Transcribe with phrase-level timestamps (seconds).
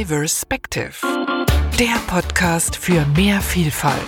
[0.00, 0.94] Diverspective,
[1.78, 4.00] der Podcast für mehr Vielfalt.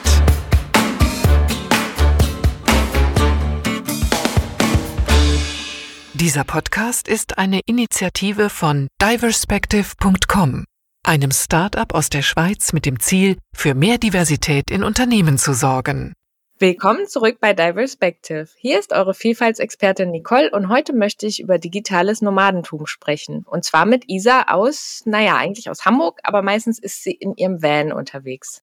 [6.14, 10.64] Dieser Podcast ist eine Initiative von diverspective.com,
[11.06, 16.14] einem Start-up aus der Schweiz mit dem Ziel, für mehr Diversität in Unternehmen zu sorgen.
[16.62, 18.46] Willkommen zurück bei Diverspective.
[18.56, 23.44] Hier ist eure Vielfaltsexpertin Nicole und heute möchte ich über digitales Nomadentum sprechen.
[23.44, 27.64] Und zwar mit Isa aus, naja, eigentlich aus Hamburg, aber meistens ist sie in ihrem
[27.64, 28.62] Van unterwegs.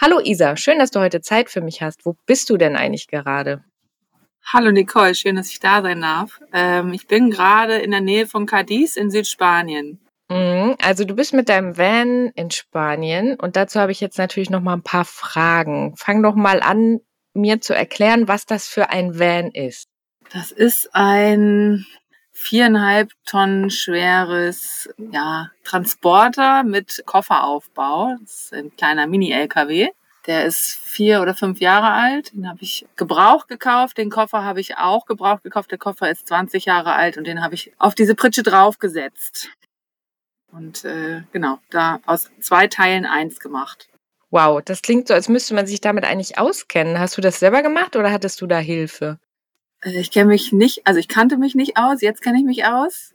[0.00, 2.06] Hallo Isa, schön, dass du heute Zeit für mich hast.
[2.06, 3.64] Wo bist du denn eigentlich gerade?
[4.50, 6.40] Hallo Nicole, schön, dass ich da sein darf.
[6.54, 10.00] Ähm, ich bin gerade in der Nähe von Cadiz in Südspanien.
[10.30, 14.48] Mhm, also du bist mit deinem Van in Spanien und dazu habe ich jetzt natürlich
[14.48, 15.94] noch mal ein paar Fragen.
[15.96, 17.00] Fang doch mal an,
[17.34, 19.88] mir zu erklären, was das für ein Van ist.
[20.32, 21.86] Das ist ein
[22.32, 28.16] viereinhalb Tonnen schweres ja, Transporter mit Kofferaufbau.
[28.20, 29.88] Das ist ein kleiner Mini-LKW.
[30.26, 32.32] Der ist vier oder fünf Jahre alt.
[32.32, 33.98] Den habe ich gebraucht gekauft.
[33.98, 35.70] Den Koffer habe ich auch gebraucht gekauft.
[35.70, 39.50] Der Koffer ist 20 Jahre alt und den habe ich auf diese Pritsche draufgesetzt.
[40.52, 43.89] Und äh, genau, da aus zwei Teilen eins gemacht.
[44.30, 46.98] Wow, das klingt so, als müsste man sich damit eigentlich auskennen.
[46.98, 49.18] Hast du das selber gemacht oder hattest du da Hilfe?
[49.82, 52.64] Äh, ich kenne mich nicht, also ich kannte mich nicht aus, jetzt kenne ich mich
[52.64, 53.12] aus.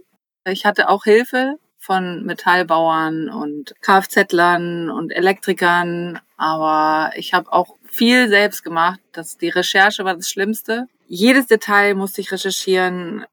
[0.48, 8.28] Ich hatte auch Hilfe von Metallbauern und Kfz-Lern und Elektrikern, aber ich habe auch viel
[8.28, 9.00] selbst gemacht.
[9.12, 10.88] Das, die Recherche war das Schlimmste.
[11.08, 13.26] Jedes Detail musste ich recherchieren,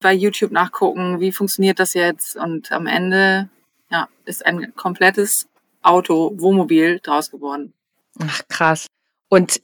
[0.00, 3.48] bei YouTube nachgucken, wie funktioniert das jetzt und am Ende
[3.90, 5.48] ja, ist ein komplettes
[5.82, 7.74] Auto, Wohnmobil draus geworden.
[8.20, 8.86] Ach, krass.
[9.28, 9.60] Und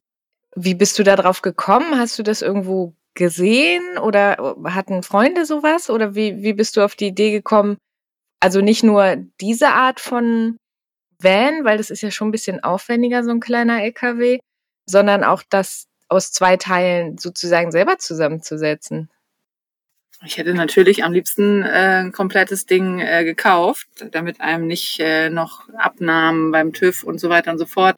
[0.55, 1.99] wie bist du da drauf gekommen?
[1.99, 5.91] Hast du das irgendwo gesehen oder hatten Freunde sowas?
[5.91, 7.77] Oder wie, wie bist du auf die Idee gekommen?
[8.41, 10.57] Also nicht nur diese Art von
[11.21, 14.39] Van, weil das ist ja schon ein bisschen aufwendiger, so ein kleiner LKW,
[14.87, 19.11] sondern auch das aus zwei Teilen sozusagen selber zusammenzusetzen.
[20.25, 25.31] Ich hätte natürlich am liebsten äh, ein komplettes Ding äh, gekauft, damit einem nicht äh,
[25.31, 27.97] noch Abnahmen beim TÜV und so weiter und so fort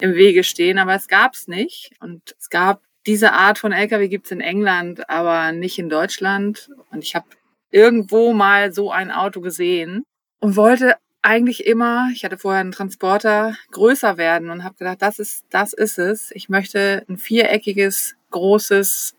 [0.00, 0.78] im Wege stehen.
[0.78, 1.92] Aber es gab's nicht.
[2.00, 6.68] Und es gab diese Art von LKW gibt's in England, aber nicht in Deutschland.
[6.90, 7.26] Und ich habe
[7.70, 10.04] irgendwo mal so ein Auto gesehen
[10.40, 15.20] und wollte eigentlich immer, ich hatte vorher einen Transporter, größer werden und habe gedacht, das
[15.20, 16.32] ist, das ist es.
[16.32, 19.14] Ich möchte ein viereckiges, großes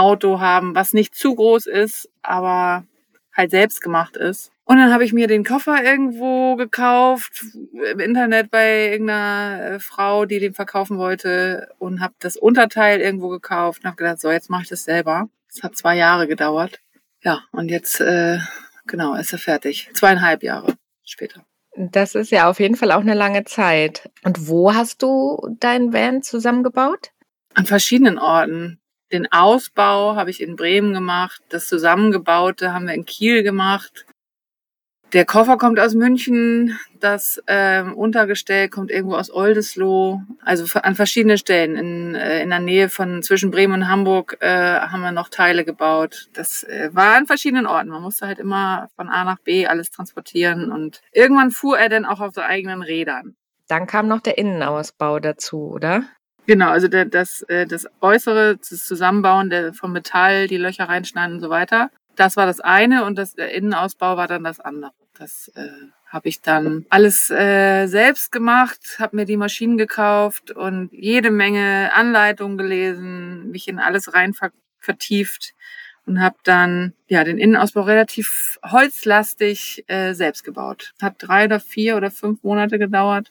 [0.00, 2.84] Auto haben, was nicht zu groß ist, aber
[3.32, 4.50] halt selbst gemacht ist.
[4.64, 7.44] Und dann habe ich mir den Koffer irgendwo gekauft,
[7.92, 13.28] im Internet bei irgendeiner äh, Frau, die den verkaufen wollte und habe das Unterteil irgendwo
[13.28, 15.28] gekauft und habe gedacht, so, jetzt mache ich das selber.
[15.52, 16.80] Es hat zwei Jahre gedauert.
[17.22, 18.38] Ja, und jetzt, äh,
[18.86, 19.90] genau, ist er fertig.
[19.92, 20.74] Zweieinhalb Jahre
[21.04, 21.44] später.
[21.76, 24.10] Das ist ja auf jeden Fall auch eine lange Zeit.
[24.22, 27.10] Und wo hast du dein Van zusammengebaut?
[27.54, 28.79] An verschiedenen Orten.
[29.12, 34.06] Den Ausbau habe ich in Bremen gemacht, das Zusammengebaute haben wir in Kiel gemacht.
[35.12, 40.24] Der Koffer kommt aus München, das ähm, Untergestell kommt irgendwo aus Oldesloe.
[40.44, 41.74] Also an verschiedenen Stellen.
[41.74, 45.64] In, äh, in der Nähe von zwischen Bremen und Hamburg äh, haben wir noch Teile
[45.64, 46.28] gebaut.
[46.34, 47.88] Das äh, war an verschiedenen Orten.
[47.88, 52.04] Man musste halt immer von A nach B alles transportieren und irgendwann fuhr er dann
[52.04, 53.34] auch auf so eigenen Rädern.
[53.66, 56.04] Dann kam noch der Innenausbau dazu, oder?
[56.50, 61.40] Genau, also das, äh, das Äußere, das Zusammenbauen der, vom Metall, die Löcher reinschneiden und
[61.40, 61.92] so weiter.
[62.16, 64.90] Das war das eine und das, der Innenausbau war dann das andere.
[65.16, 65.68] Das äh,
[66.06, 71.92] habe ich dann alles äh, selbst gemacht, habe mir die Maschinen gekauft und jede Menge
[71.94, 74.34] Anleitungen gelesen, mich in alles rein
[74.80, 75.54] vertieft
[76.04, 80.94] und habe dann ja den Innenausbau relativ holzlastig äh, selbst gebaut.
[81.00, 83.30] Hat drei oder vier oder fünf Monate gedauert.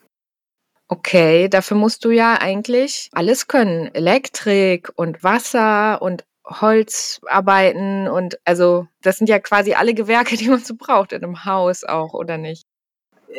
[0.91, 3.93] Okay, dafür musst du ja eigentlich alles können.
[3.93, 10.59] Elektrik und Wasser und Holzarbeiten und also das sind ja quasi alle Gewerke, die man
[10.59, 12.65] so braucht in einem Haus auch, oder nicht?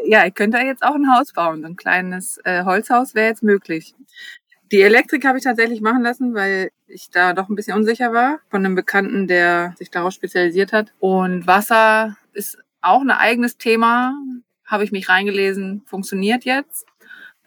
[0.05, 1.65] Ja, ich könnte jetzt auch ein Haus bauen.
[1.65, 3.95] Ein kleines äh, Holzhaus wäre jetzt möglich.
[4.71, 8.39] Die Elektrik habe ich tatsächlich machen lassen, weil ich da doch ein bisschen unsicher war
[8.49, 10.93] von einem Bekannten, der sich darauf spezialisiert hat.
[11.01, 14.15] Und Wasser ist auch ein eigenes Thema.
[14.65, 16.87] Habe ich mich reingelesen, funktioniert jetzt.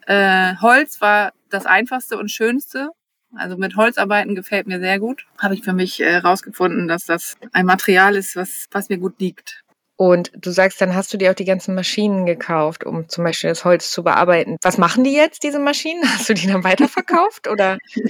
[0.07, 2.89] Äh, Holz war das einfachste und schönste.
[3.35, 5.25] Also mit Holzarbeiten gefällt mir sehr gut.
[5.39, 9.19] Habe ich für mich herausgefunden, äh, dass das ein Material ist, was, was mir gut
[9.19, 9.63] liegt.
[9.95, 13.49] Und du sagst, dann hast du dir auch die ganzen Maschinen gekauft, um zum Beispiel
[13.49, 14.57] das Holz zu bearbeiten.
[14.63, 16.03] Was machen die jetzt, diese Maschinen?
[16.13, 17.77] Hast du die dann weiterverkauft oder?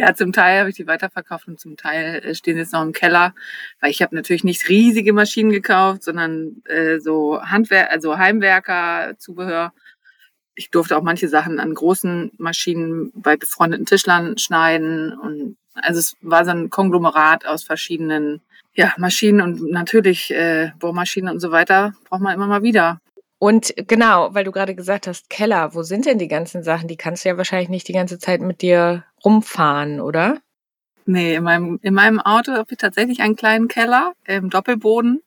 [0.00, 2.82] Ja, zum Teil habe ich die weiterverkauft und zum Teil äh, stehen sie jetzt noch
[2.82, 3.34] im Keller,
[3.80, 9.72] weil ich habe natürlich nicht riesige Maschinen gekauft, sondern äh, so Handwerk, also Heimwerker, Zubehör.
[10.58, 16.16] Ich durfte auch manche Sachen an großen Maschinen bei befreundeten Tischlern schneiden und also es
[16.20, 18.40] war so ein Konglomerat aus verschiedenen
[18.74, 23.00] ja, Maschinen und natürlich äh, Bohrmaschinen und so weiter braucht man immer mal wieder.
[23.38, 26.88] Und genau, weil du gerade gesagt hast, Keller, wo sind denn die ganzen Sachen?
[26.88, 30.38] Die kannst du ja wahrscheinlich nicht die ganze Zeit mit dir rumfahren, oder?
[31.06, 35.22] Nee, in meinem, in meinem Auto habe ich tatsächlich einen kleinen Keller im Doppelboden.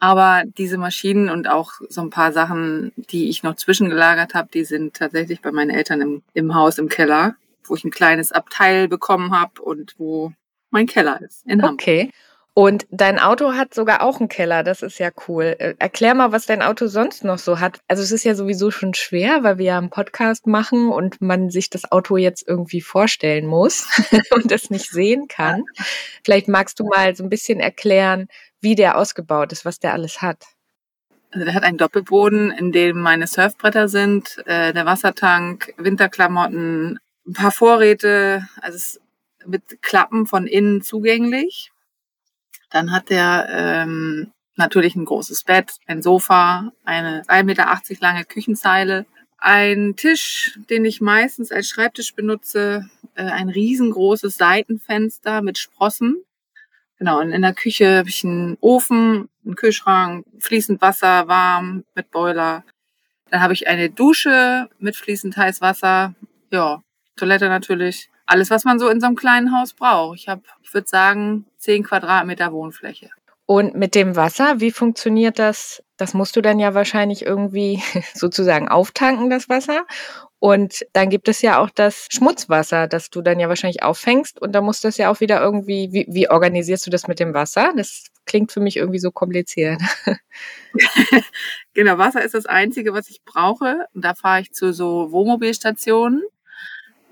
[0.00, 4.64] Aber diese Maschinen und auch so ein paar Sachen, die ich noch zwischengelagert habe, die
[4.64, 8.88] sind tatsächlich bei meinen Eltern im, im Haus im Keller, wo ich ein kleines Abteil
[8.88, 10.32] bekommen habe und wo
[10.70, 11.82] mein Keller ist in Hamburg.
[11.82, 12.10] Okay.
[12.52, 15.54] Und dein Auto hat sogar auch einen Keller, das ist ja cool.
[15.58, 17.80] Äh, erklär mal, was dein Auto sonst noch so hat.
[17.86, 21.50] Also es ist ja sowieso schon schwer, weil wir ja einen Podcast machen und man
[21.50, 23.86] sich das Auto jetzt irgendwie vorstellen muss
[24.34, 25.62] und es nicht sehen kann.
[26.24, 28.26] Vielleicht magst du mal so ein bisschen erklären,
[28.60, 30.44] wie der ausgebaut ist, was der alles hat.
[31.32, 37.32] Also der hat einen Doppelboden, in dem meine Surfbretter sind, äh, der Wassertank, Winterklamotten, ein
[37.32, 39.00] paar Vorräte, also es
[39.46, 41.70] mit Klappen von innen zugänglich.
[42.70, 49.06] Dann hat er ähm, natürlich ein großes Bett, ein Sofa, eine 1,80 Meter lange Küchenzeile,
[49.38, 56.22] ein Tisch, den ich meistens als Schreibtisch benutze, äh, ein riesengroßes Seitenfenster mit Sprossen.
[57.00, 62.10] Genau, und in der Küche habe ich einen Ofen, einen Kühlschrank, fließend Wasser, warm, mit
[62.10, 62.62] Boiler.
[63.30, 66.14] Dann habe ich eine Dusche mit fließend heiß Wasser.
[66.50, 66.82] Ja,
[67.16, 70.18] Toilette natürlich alles, was man so in so einem kleinen Haus braucht.
[70.18, 73.08] Ich habe, ich würde sagen, zehn Quadratmeter Wohnfläche.
[73.46, 75.82] Und mit dem Wasser, wie funktioniert das?
[75.96, 77.82] Das musst du dann ja wahrscheinlich irgendwie
[78.14, 79.86] sozusagen auftanken, das Wasser.
[80.40, 84.40] Und dann gibt es ja auch das Schmutzwasser, das du dann ja wahrscheinlich auffängst.
[84.40, 87.34] Und da muss das ja auch wieder irgendwie, wie, wie organisierst du das mit dem
[87.34, 87.72] Wasser?
[87.76, 89.80] Das klingt für mich irgendwie so kompliziert.
[91.74, 93.86] genau, Wasser ist das Einzige, was ich brauche.
[93.94, 96.22] Und da fahre ich zu so Wohnmobilstationen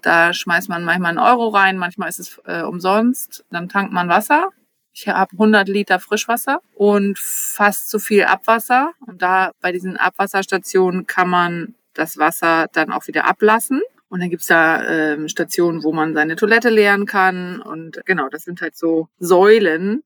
[0.02, 3.44] da schmeißt man manchmal einen Euro rein, manchmal ist es äh, umsonst.
[3.50, 4.50] Dann tankt man Wasser.
[4.92, 8.92] Ich habe 100 Liter Frischwasser und fast so viel Abwasser.
[9.06, 13.82] Und da bei diesen Abwasserstationen kann man das Wasser dann auch wieder ablassen.
[14.08, 17.60] Und dann gibt's da ähm, Stationen, wo man seine Toilette leeren kann.
[17.60, 20.02] Und genau, das sind halt so Säulen,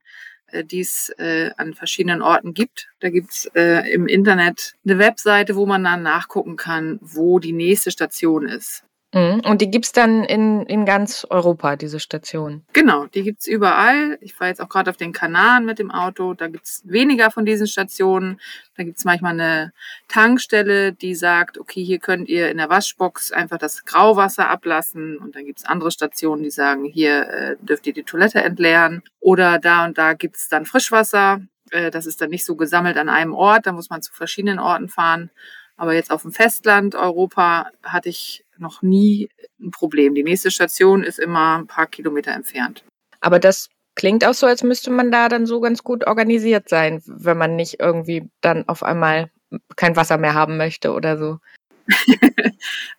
[0.48, 2.88] äh, die es äh, an verschiedenen Orten gibt.
[3.00, 7.92] Da gibt's äh, im Internet eine Webseite, wo man dann nachgucken kann, wo die nächste
[7.92, 8.84] Station ist.
[9.14, 9.42] Mhm.
[9.44, 12.64] Und die gibt's dann in, in ganz Europa, diese Station?
[12.72, 14.16] Genau, die gibt's überall.
[14.22, 16.32] Ich fahre jetzt auch gerade auf den Kanaren mit dem Auto.
[16.32, 18.40] Da gibt's weniger von diesen Stationen.
[18.76, 19.72] Da gibt's manchmal eine
[20.08, 25.18] Tankstelle, die sagt, okay, hier könnt ihr in der Waschbox einfach das Grauwasser ablassen.
[25.18, 29.02] Und dann gibt's andere Stationen, die sagen, hier äh, dürft ihr die Toilette entleeren.
[29.20, 31.42] Oder da und da gibt's dann Frischwasser.
[31.70, 33.66] Äh, das ist dann nicht so gesammelt an einem Ort.
[33.66, 35.30] Da muss man zu verschiedenen Orten fahren.
[35.76, 39.28] Aber jetzt auf dem Festland Europa hatte ich noch nie
[39.60, 40.14] ein Problem.
[40.14, 42.84] Die nächste Station ist immer ein paar Kilometer entfernt.
[43.20, 47.02] Aber das klingt auch so, als müsste man da dann so ganz gut organisiert sein,
[47.06, 49.30] wenn man nicht irgendwie dann auf einmal
[49.76, 51.38] kein Wasser mehr haben möchte oder so.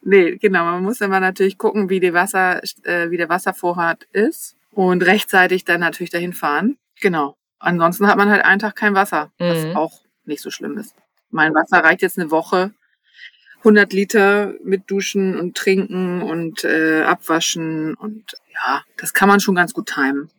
[0.01, 0.65] nee, genau.
[0.65, 5.65] Man muss immer natürlich gucken, wie, die Wasser, äh, wie der Wasservorrat ist und rechtzeitig
[5.65, 6.77] dann natürlich dahin fahren.
[7.01, 7.35] Genau.
[7.59, 9.77] Ansonsten hat man halt einen Tag kein Wasser, was mhm.
[9.77, 10.95] auch nicht so schlimm ist.
[11.31, 12.73] Mein Wasser reicht jetzt eine Woche
[13.63, 19.55] 100 Liter mit Duschen und Trinken und äh, Abwaschen und ja, das kann man schon
[19.55, 20.29] ganz gut timen.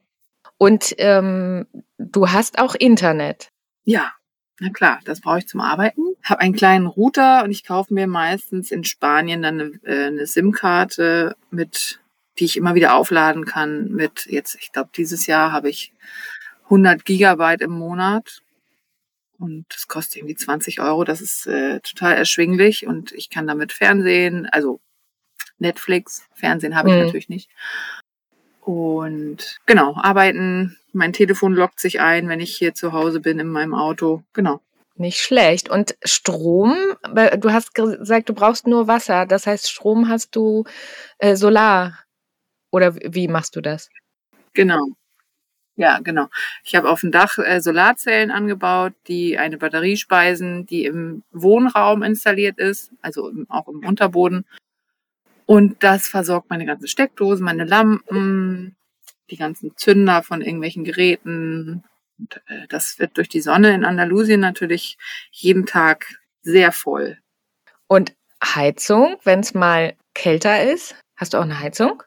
[0.58, 1.66] Und ähm,
[1.98, 3.48] du hast auch Internet.
[3.84, 4.12] Ja,
[4.60, 6.02] na klar, das brauche ich zum Arbeiten.
[6.22, 10.26] Habe einen kleinen Router und ich kaufe mir meistens in Spanien dann eine, äh, eine
[10.26, 12.00] SIM-Karte mit,
[12.38, 13.90] die ich immer wieder aufladen kann.
[13.90, 15.92] Mit jetzt, ich glaube, dieses Jahr habe ich
[16.64, 18.42] 100 Gigabyte im Monat
[19.44, 21.04] und das kostet irgendwie 20 Euro.
[21.04, 24.80] Das ist äh, total erschwinglich und ich kann damit Fernsehen, also
[25.58, 27.02] Netflix, Fernsehen habe ich mhm.
[27.02, 27.50] natürlich nicht.
[28.62, 30.78] Und genau, arbeiten.
[30.92, 34.22] Mein Telefon lockt sich ein, wenn ich hier zu Hause bin in meinem Auto.
[34.32, 34.60] Genau.
[34.96, 35.68] Nicht schlecht.
[35.68, 39.26] Und Strom, du hast gesagt, du brauchst nur Wasser.
[39.26, 40.64] Das heißt, Strom hast du
[41.18, 41.98] äh, Solar.
[42.70, 43.90] Oder wie machst du das?
[44.54, 44.86] Genau.
[45.76, 46.28] Ja, genau.
[46.62, 52.02] Ich habe auf dem Dach äh, Solarzellen angebaut, die eine Batterie speisen, die im Wohnraum
[52.02, 54.44] installiert ist, also im, auch im Unterboden.
[55.46, 58.76] Und das versorgt meine ganzen Steckdosen, meine Lampen,
[59.30, 61.82] die ganzen Zünder von irgendwelchen Geräten.
[62.18, 64.96] Und, äh, das wird durch die Sonne in Andalusien natürlich
[65.32, 66.06] jeden Tag
[66.42, 67.18] sehr voll.
[67.88, 72.02] Und Heizung, wenn es mal kälter ist, hast du auch eine Heizung?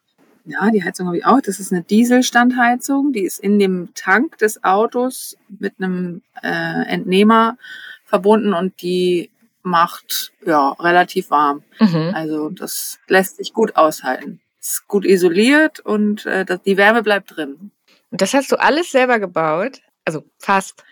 [0.48, 1.42] Ja, die Heizung habe ich auch.
[1.42, 3.12] Das ist eine Dieselstandheizung.
[3.12, 7.58] Die ist in dem Tank des Autos mit einem äh, Entnehmer
[8.06, 9.30] verbunden und die
[9.62, 11.64] macht ja relativ warm.
[11.80, 12.12] Mhm.
[12.14, 14.40] Also das lässt sich gut aushalten.
[14.62, 17.72] Ist gut isoliert und äh, das, die Wärme bleibt drin.
[18.10, 19.82] Und das hast du alles selber gebaut?
[20.06, 20.84] Also fast.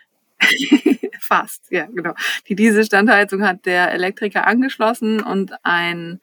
[1.22, 2.14] fast, ja, genau.
[2.50, 6.20] Die Dieselstandheizung hat der Elektriker angeschlossen und ein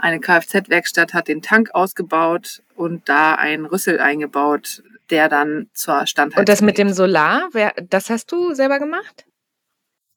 [0.00, 6.40] eine Kfz-Werkstatt hat den Tank ausgebaut und da ein Rüssel eingebaut, der dann zur Standheizung.
[6.40, 9.26] Und das mit dem Solar, wer, das hast du selber gemacht?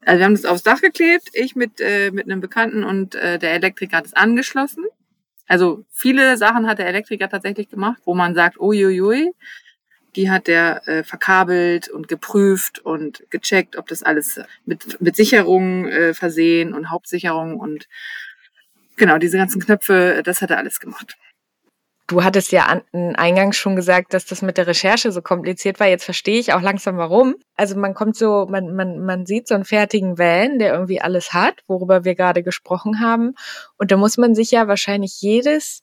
[0.06, 3.40] Also wir haben das aufs Dach geklebt, ich mit, äh, mit einem Bekannten und äh,
[3.40, 4.86] der Elektriker hat es angeschlossen.
[5.48, 9.34] Also viele Sachen hat der Elektriker tatsächlich gemacht, wo man sagt, uiuiui,
[10.16, 15.88] die hat der äh, verkabelt und geprüft und gecheckt, ob das alles mit, mit Sicherungen
[15.88, 17.88] äh, versehen und Hauptsicherung und
[18.98, 21.18] genau, diese ganzen Knöpfe, das hat er alles gemacht.
[22.08, 25.88] Du hattest ja an, eingangs schon gesagt, dass das mit der Recherche so kompliziert war.
[25.88, 27.36] Jetzt verstehe ich auch langsam warum.
[27.56, 31.34] Also man kommt so, man, man, man sieht so einen fertigen Van, der irgendwie alles
[31.34, 33.36] hat, worüber wir gerade gesprochen haben.
[33.78, 35.82] Und da muss man sich ja wahrscheinlich jedes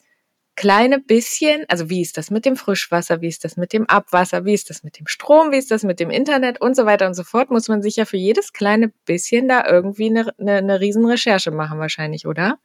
[0.56, 4.44] kleine bisschen, also wie ist das mit dem Frischwasser, wie ist das mit dem Abwasser,
[4.44, 7.06] wie ist das mit dem Strom, wie ist das mit dem Internet und so weiter
[7.06, 10.56] und so fort, muss man sich ja für jedes kleine bisschen da irgendwie eine, eine,
[10.56, 12.58] eine riesen Recherche machen wahrscheinlich, oder?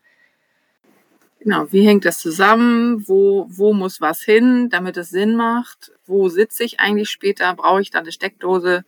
[1.45, 3.07] Genau, wie hängt das zusammen?
[3.07, 5.91] Wo, wo muss was hin, damit es Sinn macht?
[6.07, 7.53] Wo sitze ich eigentlich später?
[7.53, 8.83] Brauche ich da eine Steckdose?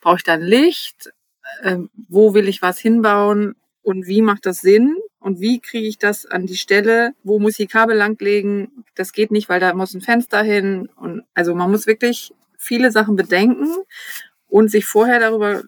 [0.00, 1.12] Brauche ich da ein Licht?
[1.62, 3.54] Ähm, wo will ich was hinbauen?
[3.82, 4.96] Und wie macht das Sinn?
[5.18, 7.12] Und wie kriege ich das an die Stelle?
[7.22, 8.82] Wo muss ich Kabel langlegen?
[8.94, 10.88] Das geht nicht, weil da muss ein Fenster hin.
[10.96, 13.68] Und also man muss wirklich viele Sachen bedenken
[14.48, 15.64] und sich vorher darüber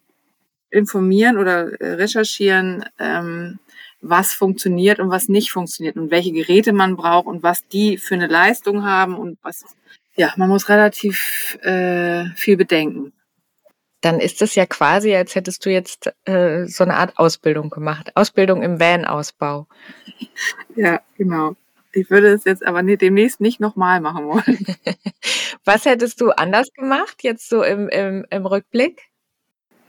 [0.71, 3.59] informieren oder äh, recherchieren, ähm,
[4.03, 8.15] was funktioniert und was nicht funktioniert und welche Geräte man braucht und was die für
[8.15, 9.65] eine Leistung haben und was,
[10.17, 13.13] ja, man muss relativ äh, viel bedenken.
[14.01, 18.11] Dann ist es ja quasi, als hättest du jetzt äh, so eine Art Ausbildung gemacht.
[18.17, 19.69] Ausbildung im Van-Ausbau.
[20.77, 21.55] ja, genau.
[21.93, 24.67] Ich würde es jetzt aber demnächst nicht nochmal machen wollen.
[25.65, 29.03] was hättest du anders gemacht, jetzt so im, im, im Rückblick?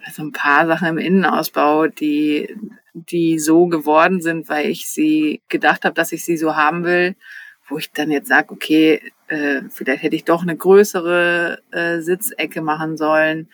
[0.05, 2.55] Also ein paar Sachen im Innenausbau, die
[2.93, 7.15] die so geworden sind, weil ich sie gedacht habe, dass ich sie so haben will,
[7.67, 12.61] wo ich dann jetzt sage, okay, äh, vielleicht hätte ich doch eine größere äh, Sitzecke
[12.61, 13.49] machen sollen.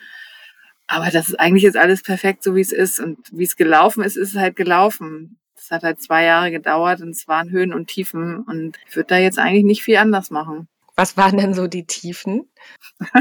[0.88, 3.00] Aber das ist eigentlich jetzt alles perfekt, so wie es ist.
[3.00, 5.40] Und wie es gelaufen ist, ist es halt gelaufen.
[5.56, 8.40] Es hat halt zwei Jahre gedauert und es waren Höhen und Tiefen.
[8.40, 10.68] Und ich würde da jetzt eigentlich nicht viel anders machen.
[10.96, 12.50] Was waren denn so die Tiefen?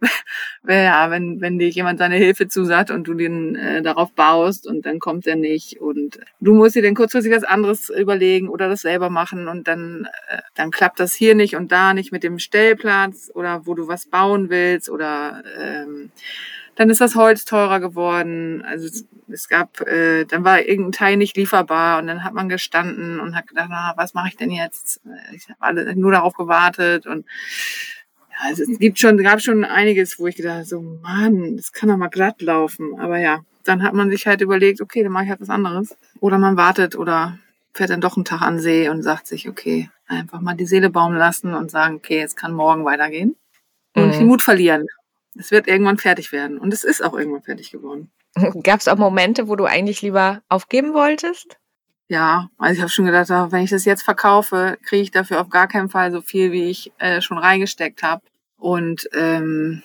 [0.68, 4.86] ja, wenn, wenn dir jemand seine Hilfe zusagt und du den äh, darauf baust und
[4.86, 8.82] dann kommt er nicht und du musst dir dann kurzfristig was anderes überlegen oder das
[8.82, 12.38] selber machen und dann, äh, dann klappt das hier nicht und da nicht mit dem
[12.38, 16.10] Stellplatz oder wo du was bauen willst oder ähm,
[16.78, 18.62] dann ist das Holz teurer geworden.
[18.62, 22.48] Also es, es gab, äh, dann war irgendein Teil nicht lieferbar und dann hat man
[22.48, 25.00] gestanden und hat gedacht, na, was mache ich denn jetzt?
[25.34, 27.26] Ich habe alle nur darauf gewartet und
[28.40, 31.88] also es gibt schon, gab schon einiges, wo ich gedacht habe, so Mann, das kann
[31.88, 32.98] doch mal glatt laufen.
[32.98, 35.96] Aber ja, dann hat man sich halt überlegt, okay, dann mache ich halt was anderes.
[36.20, 37.38] Oder man wartet oder
[37.72, 40.90] fährt dann doch einen Tag an See und sagt sich, okay, einfach mal die Seele
[40.90, 43.36] baumen lassen und sagen, okay, es kann morgen weitergehen.
[43.94, 44.12] Und mhm.
[44.12, 44.86] den Mut verlieren.
[45.36, 46.58] Es wird irgendwann fertig werden.
[46.58, 48.10] Und es ist auch irgendwann fertig geworden.
[48.62, 51.58] Gab es auch Momente, wo du eigentlich lieber aufgeben wolltest?
[52.08, 55.50] Ja, also ich habe schon gedacht, wenn ich das jetzt verkaufe, kriege ich dafür auf
[55.50, 58.22] gar keinen Fall so viel, wie ich äh, schon reingesteckt habe.
[58.58, 59.82] Und ähm,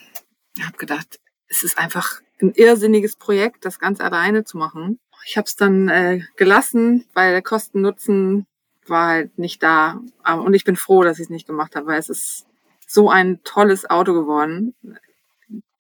[0.62, 5.00] habe gedacht, es ist einfach ein irrsinniges Projekt, das ganz alleine zu machen.
[5.26, 8.46] Ich habe es dann äh, gelassen, weil der Kosten-Nutzen
[8.88, 10.02] war halt nicht da.
[10.26, 12.46] Und ich bin froh, dass ich es nicht gemacht habe, weil es ist
[12.86, 14.76] so ein tolles Auto geworden.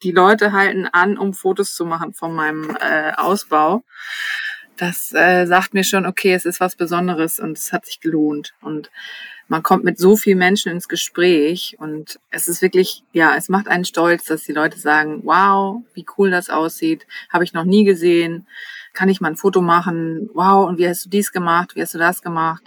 [0.03, 3.83] Die Leute halten an, um Fotos zu machen von meinem äh, Ausbau
[4.77, 8.53] das äh, sagt mir schon, okay, es ist was Besonderes und es hat sich gelohnt.
[8.61, 8.91] Und
[9.47, 13.67] man kommt mit so vielen Menschen ins Gespräch und es ist wirklich, ja, es macht
[13.67, 17.83] einen stolz, dass die Leute sagen, wow, wie cool das aussieht, habe ich noch nie
[17.83, 18.47] gesehen,
[18.93, 21.93] kann ich mal ein Foto machen, wow, und wie hast du dies gemacht, wie hast
[21.93, 22.63] du das gemacht?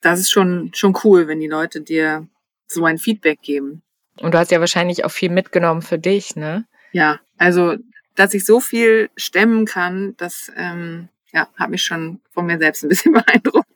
[0.00, 2.26] Das ist schon, schon cool, wenn die Leute dir
[2.66, 3.82] so ein Feedback geben.
[4.20, 6.66] Und du hast ja wahrscheinlich auch viel mitgenommen für dich, ne?
[6.92, 7.76] Ja, also,
[8.14, 12.84] dass ich so viel stemmen kann, das ähm, ja, hat mich schon von mir selbst
[12.84, 13.73] ein bisschen beeindruckt,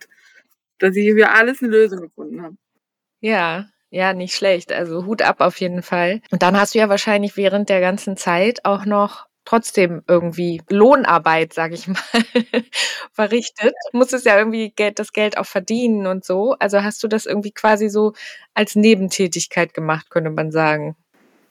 [0.79, 2.57] dass ich für alles eine Lösung gefunden habe.
[3.21, 4.73] Ja, ja, nicht schlecht.
[4.73, 6.21] Also Hut ab auf jeden Fall.
[6.31, 11.55] Und dann hast du ja wahrscheinlich während der ganzen Zeit auch noch trotzdem irgendwie Lohnarbeit,
[11.55, 11.97] sage ich mal,
[13.13, 13.73] verrichtet.
[13.93, 16.55] Muss es ja irgendwie Geld, das Geld auch verdienen und so.
[16.59, 18.13] Also hast du das irgendwie quasi so
[18.53, 20.97] als Nebentätigkeit gemacht, könnte man sagen.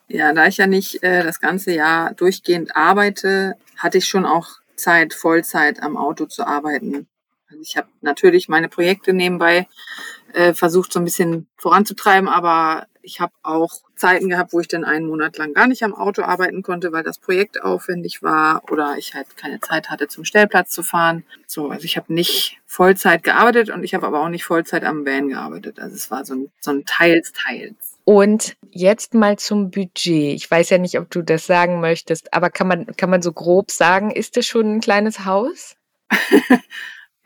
[0.09, 4.47] Ja, da ich ja nicht äh, das ganze Jahr durchgehend arbeite, hatte ich schon auch
[4.75, 7.07] Zeit, Vollzeit am Auto zu arbeiten.
[7.49, 9.67] Also ich habe natürlich meine Projekte nebenbei
[10.33, 14.83] äh, versucht, so ein bisschen voranzutreiben, aber ich habe auch Zeiten gehabt, wo ich dann
[14.83, 18.97] einen Monat lang gar nicht am Auto arbeiten konnte, weil das Projekt aufwendig war oder
[18.97, 21.23] ich halt keine Zeit hatte, zum Stellplatz zu fahren.
[21.47, 25.05] So, also ich habe nicht Vollzeit gearbeitet und ich habe aber auch nicht Vollzeit am
[25.05, 25.79] Van gearbeitet.
[25.79, 27.97] Also es war so ein, so ein Teils, Teils.
[28.03, 30.35] Und jetzt mal zum Budget.
[30.35, 33.31] Ich weiß ja nicht, ob du das sagen möchtest, aber kann man, kann man so
[33.31, 35.75] grob sagen, ist das schon ein kleines Haus?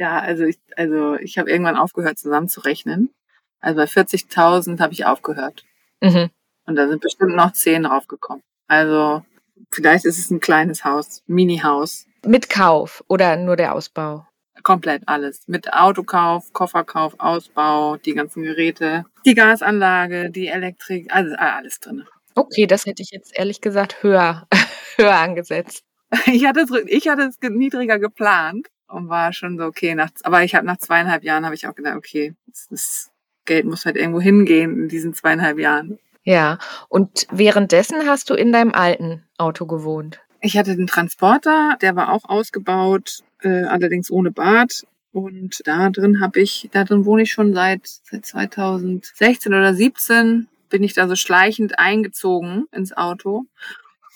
[0.02, 3.14] ja, also ich, also ich habe irgendwann aufgehört zusammenzurechnen.
[3.60, 5.64] Also bei 40.000 habe ich aufgehört.
[6.02, 6.32] Mhm.
[6.66, 8.42] Und da sind bestimmt noch zehn draufgekommen.
[8.68, 9.24] Also
[9.70, 12.08] vielleicht ist es ein kleines Haus, Mini-Haus.
[12.26, 14.26] Mit Kauf oder nur der Ausbau?
[14.64, 15.48] Komplett alles.
[15.48, 22.08] Mit Autokauf, Kofferkauf, Ausbau, die ganzen Geräte, die Gasanlage, die Elektrik, also alles drin.
[22.34, 24.48] Okay, das hätte ich jetzt ehrlich gesagt höher,
[24.98, 25.84] höher angesetzt.
[26.26, 30.44] Ich hatte, es, ich hatte es niedriger geplant und war schon so, okay, nach, aber
[30.44, 32.34] ich habe nach zweieinhalb Jahren habe ich auch gedacht, okay,
[32.70, 33.12] das
[33.46, 36.00] Geld muss halt irgendwo hingehen in diesen zweieinhalb Jahren.
[36.24, 40.20] Ja, und währenddessen hast du in deinem alten Auto gewohnt.
[40.40, 44.86] Ich hatte den Transporter, der war auch ausgebaut, äh, allerdings ohne Bad.
[45.14, 50.48] Und da drin habe ich, da drin wohne ich schon seit, seit 2016 oder 17
[50.70, 53.46] bin ich da so schleichend eingezogen ins Auto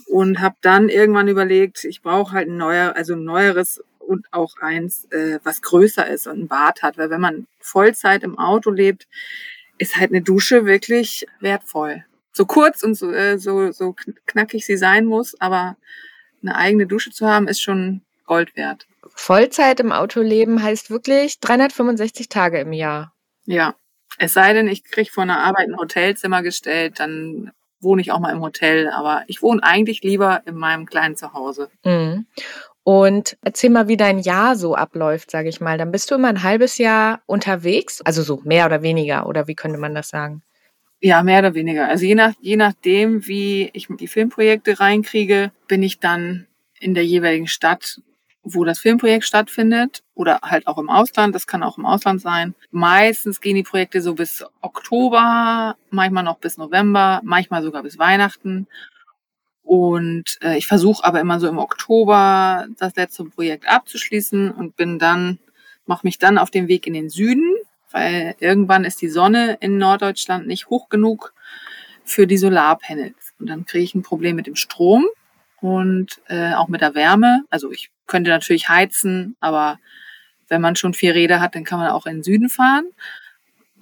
[0.08, 4.58] und habe dann irgendwann überlegt, ich brauche halt ein neuer, also ein neueres und auch
[4.62, 8.72] eins, äh, was größer ist und ein Bad hat, weil wenn man Vollzeit im Auto
[8.72, 9.08] lebt,
[9.78, 12.06] ist halt eine Dusche wirklich wertvoll.
[12.32, 13.96] So kurz und so, äh, so, so
[14.26, 15.78] knackig sie sein muss, aber
[16.42, 18.88] eine eigene Dusche zu haben, ist schon Gold wert.
[19.14, 23.14] Vollzeit im Auto leben heißt wirklich 365 Tage im Jahr.
[23.46, 23.76] Ja.
[24.18, 28.20] Es sei denn, ich kriege von der Arbeit ein Hotelzimmer gestellt, dann wohne ich auch
[28.20, 31.70] mal im Hotel, aber ich wohne eigentlich lieber in meinem kleinen Zuhause.
[31.84, 32.26] Mhm.
[32.88, 35.80] Und erzähl mal, wie dein Jahr so abläuft, sage ich mal.
[35.80, 39.56] Dann bist du immer ein halbes Jahr unterwegs, also so mehr oder weniger, oder wie
[39.56, 40.44] könnte man das sagen?
[41.02, 41.88] Ja, mehr oder weniger.
[41.88, 46.46] Also je, nach, je nachdem, wie ich die Filmprojekte reinkriege, bin ich dann
[46.80, 48.02] in der jeweiligen Stadt,
[48.44, 51.34] wo das Filmprojekt stattfindet oder halt auch im Ausland.
[51.34, 52.54] Das kann auch im Ausland sein.
[52.70, 58.68] Meistens gehen die Projekte so bis Oktober, manchmal noch bis November, manchmal sogar bis Weihnachten.
[59.66, 65.00] Und äh, ich versuche aber immer so im Oktober das letzte Projekt abzuschließen und bin
[65.00, 65.40] dann,
[65.88, 67.56] mache mich dann auf den Weg in den Süden,
[67.92, 71.34] weil irgendwann ist die Sonne in Norddeutschland nicht hoch genug
[72.04, 73.34] für die Solarpanels.
[73.40, 75.08] Und dann kriege ich ein Problem mit dem Strom
[75.62, 77.44] und äh, auch mit der Wärme.
[77.50, 79.80] Also ich könnte natürlich heizen, aber
[80.48, 82.86] wenn man schon vier Räder hat, dann kann man auch in den Süden fahren.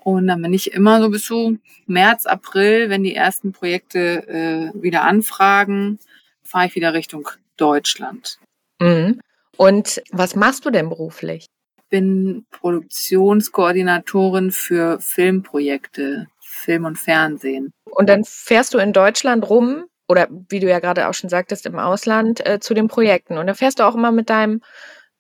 [0.03, 4.81] Und dann bin ich immer so bis zu März, April, wenn die ersten Projekte äh,
[4.81, 5.97] wieder anfragen,
[6.43, 8.37] fahre ich wieder Richtung Deutschland.
[8.81, 9.21] Mhm.
[9.55, 11.45] Und was machst du denn beruflich?
[11.77, 17.71] Ich bin Produktionskoordinatorin für Filmprojekte, Film und Fernsehen.
[17.85, 21.65] Und dann fährst du in Deutschland rum oder wie du ja gerade auch schon sagtest,
[21.65, 23.37] im Ausland äh, zu den Projekten.
[23.37, 24.61] Und dann fährst du auch immer mit deinem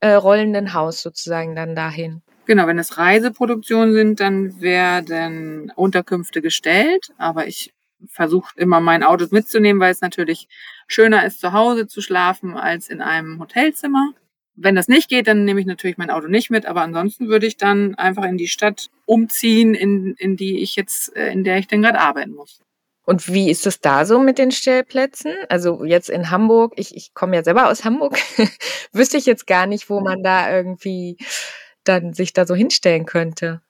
[0.01, 2.21] äh, rollenden Haus sozusagen dann dahin.
[2.45, 7.73] Genau, wenn es Reiseproduktionen sind, dann werden Unterkünfte gestellt, aber ich
[8.09, 10.47] versuche immer mein Auto mitzunehmen, weil es natürlich
[10.87, 14.13] schöner ist, zu Hause zu schlafen als in einem Hotelzimmer.
[14.55, 17.47] Wenn das nicht geht, dann nehme ich natürlich mein Auto nicht mit, aber ansonsten würde
[17.47, 21.57] ich dann einfach in die Stadt umziehen, in, in die ich jetzt, äh, in der
[21.57, 22.59] ich denn gerade arbeiten muss.
[23.05, 25.33] Und wie ist es da so mit den Stellplätzen?
[25.49, 28.17] Also jetzt in Hamburg, ich, ich komme ja selber aus Hamburg,
[28.93, 31.17] wüsste ich jetzt gar nicht, wo man da irgendwie
[31.83, 33.61] dann sich da so hinstellen könnte?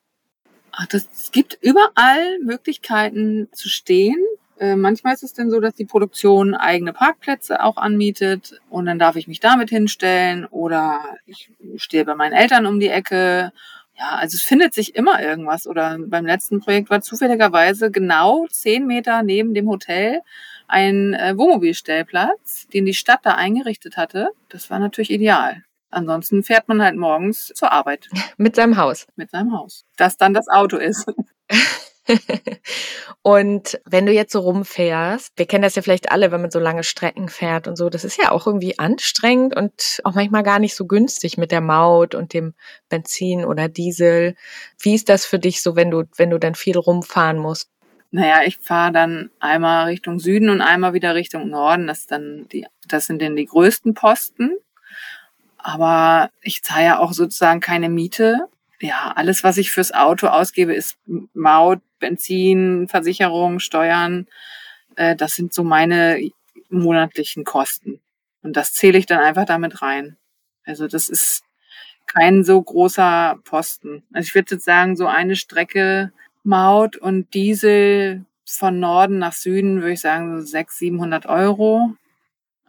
[0.72, 4.18] Ach, das, es gibt überall Möglichkeiten zu stehen.
[4.60, 9.00] Äh, manchmal ist es denn so, dass die Produktion eigene Parkplätze auch anmietet und dann
[9.00, 13.52] darf ich mich damit hinstellen oder ich stehe bei meinen Eltern um die Ecke.
[13.96, 15.68] Ja, also es findet sich immer irgendwas.
[15.68, 20.22] Oder beim letzten Projekt war zufälligerweise genau zehn Meter neben dem Hotel
[20.68, 24.30] ein äh, Wohnmobilstellplatz, den die Stadt da eingerichtet hatte.
[24.50, 25.64] Das war natürlich ideal.
[25.94, 28.10] Ansonsten fährt man halt morgens zur Arbeit.
[28.38, 29.08] Mit seinem Haus.
[29.16, 29.86] Mit seinem Haus.
[29.98, 31.06] Das dann das Auto ist.
[33.22, 36.60] und wenn du jetzt so rumfährst, wir kennen das ja vielleicht alle, wenn man so
[36.60, 40.60] lange Strecken fährt und so, das ist ja auch irgendwie anstrengend und auch manchmal gar
[40.60, 42.54] nicht so günstig mit der Maut und dem
[42.90, 44.36] Benzin oder Diesel.
[44.80, 47.70] Wie ist das für dich so, wenn du, wenn du dann viel rumfahren musst?
[48.16, 51.88] Naja, ich fahre dann einmal Richtung Süden und einmal wieder Richtung Norden.
[51.88, 54.52] Das, dann die, das sind dann die größten Posten.
[55.64, 58.48] Aber ich zahle ja auch sozusagen keine Miete.
[58.82, 60.98] Ja, alles, was ich fürs Auto ausgebe, ist
[61.34, 64.28] Maut, Benzin, Versicherung, Steuern.
[64.98, 66.30] Äh, das sind so meine
[66.70, 68.02] monatlichen Kosten.
[68.42, 70.18] Und das zähle ich dann einfach damit rein.
[70.66, 71.44] Also das ist
[72.08, 74.04] kein so großer Posten.
[74.12, 76.12] Also ich würde jetzt sagen, so eine Strecke
[76.44, 81.96] Maut und Diesel von Norden nach Süden würde ich sagen so 600, 700 Euro.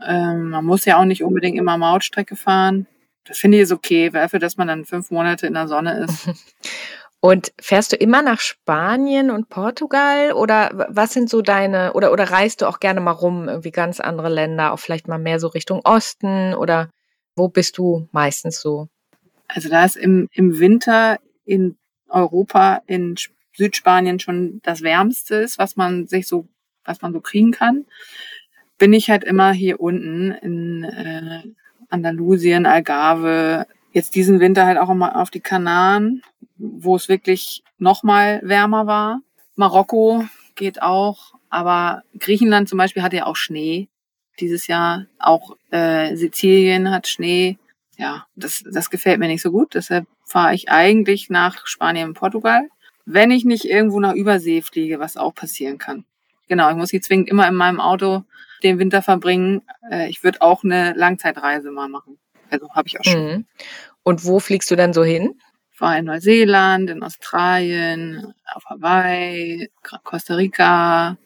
[0.02, 2.86] Ähm, man muss ja auch nicht unbedingt immer Mautstrecke fahren.
[3.24, 6.28] Das finde ich ist okay, dafür, dass man dann fünf Monate in der Sonne ist.
[7.20, 12.30] Und fährst du immer nach Spanien und Portugal oder was sind so deine, oder, oder
[12.30, 15.46] reist du auch gerne mal rum, irgendwie ganz andere Länder, auch vielleicht mal mehr so
[15.48, 16.90] Richtung Osten oder
[17.34, 18.88] wo bist du meistens so?
[19.48, 21.78] Also da ist im, im Winter in
[22.10, 23.16] Europa, in
[23.56, 26.46] Südspanien schon das Wärmste ist, was man sich so,
[26.84, 27.86] was man so kriegen kann,
[28.84, 31.40] bin ich halt immer hier unten in äh,
[31.88, 36.20] Andalusien, Algarve, jetzt diesen Winter halt auch immer auf die Kanaren,
[36.58, 39.22] wo es wirklich noch mal wärmer war.
[39.56, 43.88] Marokko geht auch, aber Griechenland zum Beispiel hat ja auch Schnee
[44.38, 45.06] dieses Jahr.
[45.18, 47.56] Auch äh, Sizilien hat Schnee.
[47.96, 49.74] Ja, das, das gefällt mir nicht so gut.
[49.74, 52.68] Deshalb fahre ich eigentlich nach Spanien und Portugal,
[53.06, 56.04] wenn ich nicht irgendwo nach Übersee fliege, was auch passieren kann.
[56.48, 58.24] Genau, ich muss hier zwingend immer in meinem Auto
[58.64, 59.62] den Winter verbringen.
[59.90, 62.18] Äh, ich würde auch eine Langzeitreise mal machen.
[62.50, 63.26] Also habe ich auch schon.
[63.26, 63.46] Mhm.
[64.02, 65.38] Und wo fliegst du dann so hin?
[65.72, 69.70] Ich war in Neuseeland, in Australien, auf Hawaii,
[70.04, 71.16] Costa Rica,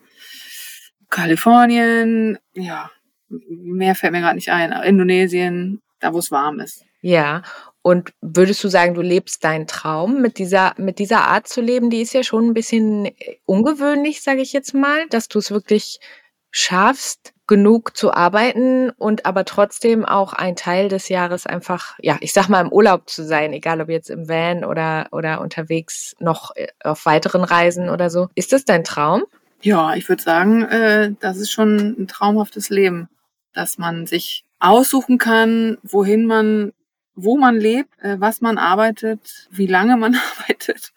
[1.11, 2.90] Kalifornien, ja,
[3.29, 6.85] mehr fällt mir gerade nicht ein, Indonesien, da wo es warm ist.
[7.01, 7.42] Ja,
[7.83, 11.90] und würdest du sagen, du lebst deinen Traum mit dieser, mit dieser Art zu leben?
[11.90, 13.11] Die ist ja schon ein bisschen
[13.46, 16.01] ungewöhnlich, sage ich jetzt mal, dass du es wirklich
[16.50, 22.32] schaffst, genug zu arbeiten und aber trotzdem auch ein Teil des Jahres einfach, ja, ich
[22.32, 26.54] sag mal im Urlaub zu sein, egal ob jetzt im Van oder, oder unterwegs noch
[26.54, 28.28] äh, auf weiteren Reisen oder so.
[28.34, 29.24] Ist das dein Traum?
[29.62, 33.08] Ja, ich würde sagen, äh, das ist schon ein traumhaftes Leben,
[33.54, 36.72] dass man sich aussuchen kann, wohin man,
[37.14, 40.92] wo man lebt, äh, was man arbeitet, wie lange man arbeitet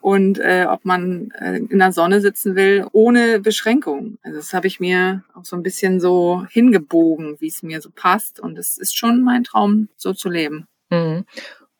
[0.00, 4.18] und äh, ob man äh, in der Sonne sitzen will, ohne Beschränkung.
[4.22, 7.90] Also das habe ich mir auch so ein bisschen so hingebogen, wie es mir so
[7.94, 8.40] passt.
[8.40, 10.66] Und es ist schon mein Traum, so zu leben.
[10.90, 11.24] Mhm.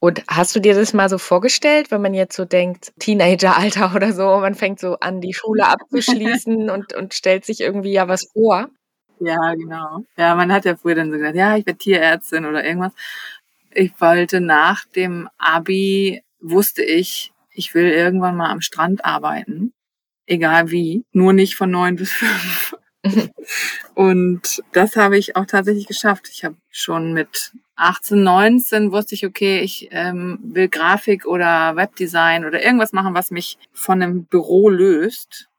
[0.00, 4.12] Und hast du dir das mal so vorgestellt, wenn man jetzt so denkt, Teenageralter oder
[4.12, 8.28] so, man fängt so an, die Schule abzuschließen und, und stellt sich irgendwie ja was
[8.32, 8.68] vor?
[9.20, 10.04] Ja, genau.
[10.16, 12.92] Ja, man hat ja früher dann so gesagt, ja, ich werde Tierärztin oder irgendwas.
[13.72, 19.72] Ich wollte nach dem Abi, wusste ich, ich will irgendwann mal am Strand arbeiten,
[20.26, 22.76] egal wie, nur nicht von neun bis fünf.
[23.94, 26.28] und das habe ich auch tatsächlich geschafft.
[26.32, 32.44] Ich habe schon mit 18, 19 wusste ich, okay, ich ähm, will Grafik oder Webdesign
[32.44, 35.49] oder irgendwas machen, was mich von einem Büro löst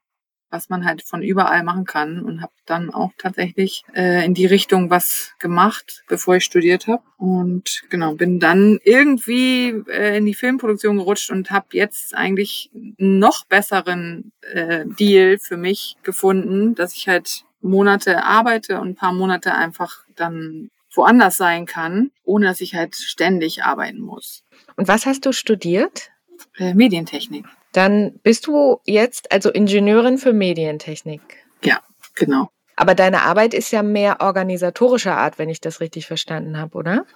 [0.52, 4.46] was man halt von überall machen kann und habe dann auch tatsächlich äh, in die
[4.46, 10.34] Richtung was gemacht, bevor ich studiert habe und genau bin dann irgendwie äh, in die
[10.34, 17.08] Filmproduktion gerutscht und habe jetzt eigentlich noch besseren äh, Deal für mich gefunden, dass ich
[17.08, 22.74] halt Monate arbeite und ein paar Monate einfach dann woanders sein kann, ohne dass ich
[22.74, 24.44] halt ständig arbeiten muss.
[24.76, 26.10] Und was hast du studiert?
[26.56, 27.46] Äh, Medientechnik.
[27.72, 31.22] Dann bist du jetzt also Ingenieurin für Medientechnik.
[31.64, 31.80] Ja,
[32.14, 32.50] genau.
[32.76, 37.06] Aber deine Arbeit ist ja mehr organisatorischer Art, wenn ich das richtig verstanden habe, oder?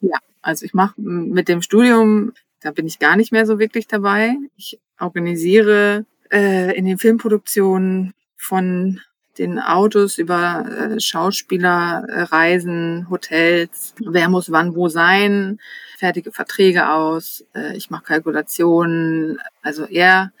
[0.00, 3.86] Ja, also ich mache mit dem Studium, da bin ich gar nicht mehr so wirklich
[3.86, 4.36] dabei.
[4.56, 9.00] Ich organisiere äh, in den Filmproduktionen von
[9.38, 15.58] den Autos über äh, Schauspieler, äh, Reisen, Hotels, wer muss wann wo sein,
[15.96, 20.32] fertige Verträge aus, äh, ich mache Kalkulationen, also eher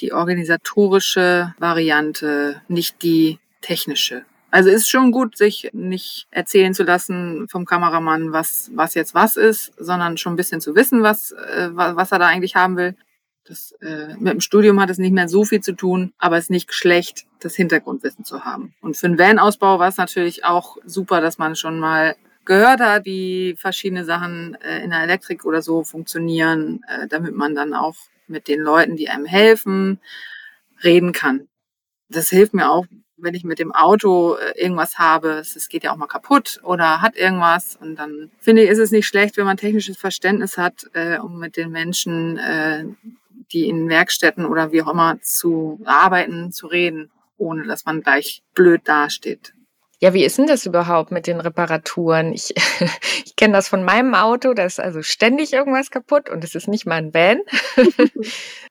[0.00, 4.24] die organisatorische Variante, nicht die technische.
[4.50, 9.36] Also ist schon gut, sich nicht erzählen zu lassen vom Kameramann, was, was jetzt was
[9.36, 12.94] ist, sondern schon ein bisschen zu wissen, was, äh, was er da eigentlich haben will.
[13.44, 16.44] Das, äh, mit dem Studium hat es nicht mehr so viel zu tun, aber es
[16.44, 18.74] ist nicht schlecht, das Hintergrundwissen zu haben.
[18.82, 23.04] Und für einen Van-Ausbau war es natürlich auch super, dass man schon mal gehört hat,
[23.04, 27.94] wie verschiedene Sachen äh, in der Elektrik oder so funktionieren, äh, damit man dann auch
[28.26, 30.00] mit den Leuten, die einem helfen,
[30.82, 31.48] reden kann.
[32.08, 35.38] Das hilft mir auch, wenn ich mit dem Auto äh, irgendwas habe.
[35.38, 37.76] Es geht ja auch mal kaputt oder hat irgendwas.
[37.80, 41.38] Und dann finde ich, ist es nicht schlecht, wenn man technisches Verständnis hat, äh, um
[41.38, 42.84] mit den Menschen, äh,
[43.52, 48.42] die in Werkstätten oder wie auch immer zu arbeiten, zu reden, ohne dass man gleich
[48.54, 49.54] blöd dasteht.
[50.02, 52.32] Ja, wie ist denn das überhaupt mit den Reparaturen?
[52.32, 52.52] Ich,
[53.24, 56.66] ich kenne das von meinem Auto, da ist also ständig irgendwas kaputt und es ist
[56.66, 57.38] nicht mal ein Van.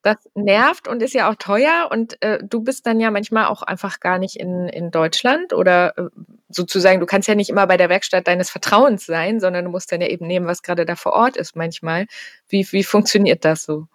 [0.03, 3.61] das nervt und ist ja auch teuer und äh, du bist dann ja manchmal auch
[3.61, 6.09] einfach gar nicht in, in Deutschland oder äh,
[6.49, 9.89] sozusagen, du kannst ja nicht immer bei der Werkstatt deines Vertrauens sein, sondern du musst
[9.93, 12.07] dann ja eben nehmen, was gerade da vor Ort ist manchmal.
[12.49, 13.87] Wie, wie funktioniert das so?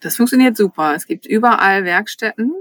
[0.00, 0.96] Das funktioniert super.
[0.96, 2.52] Es gibt überall Werkstätten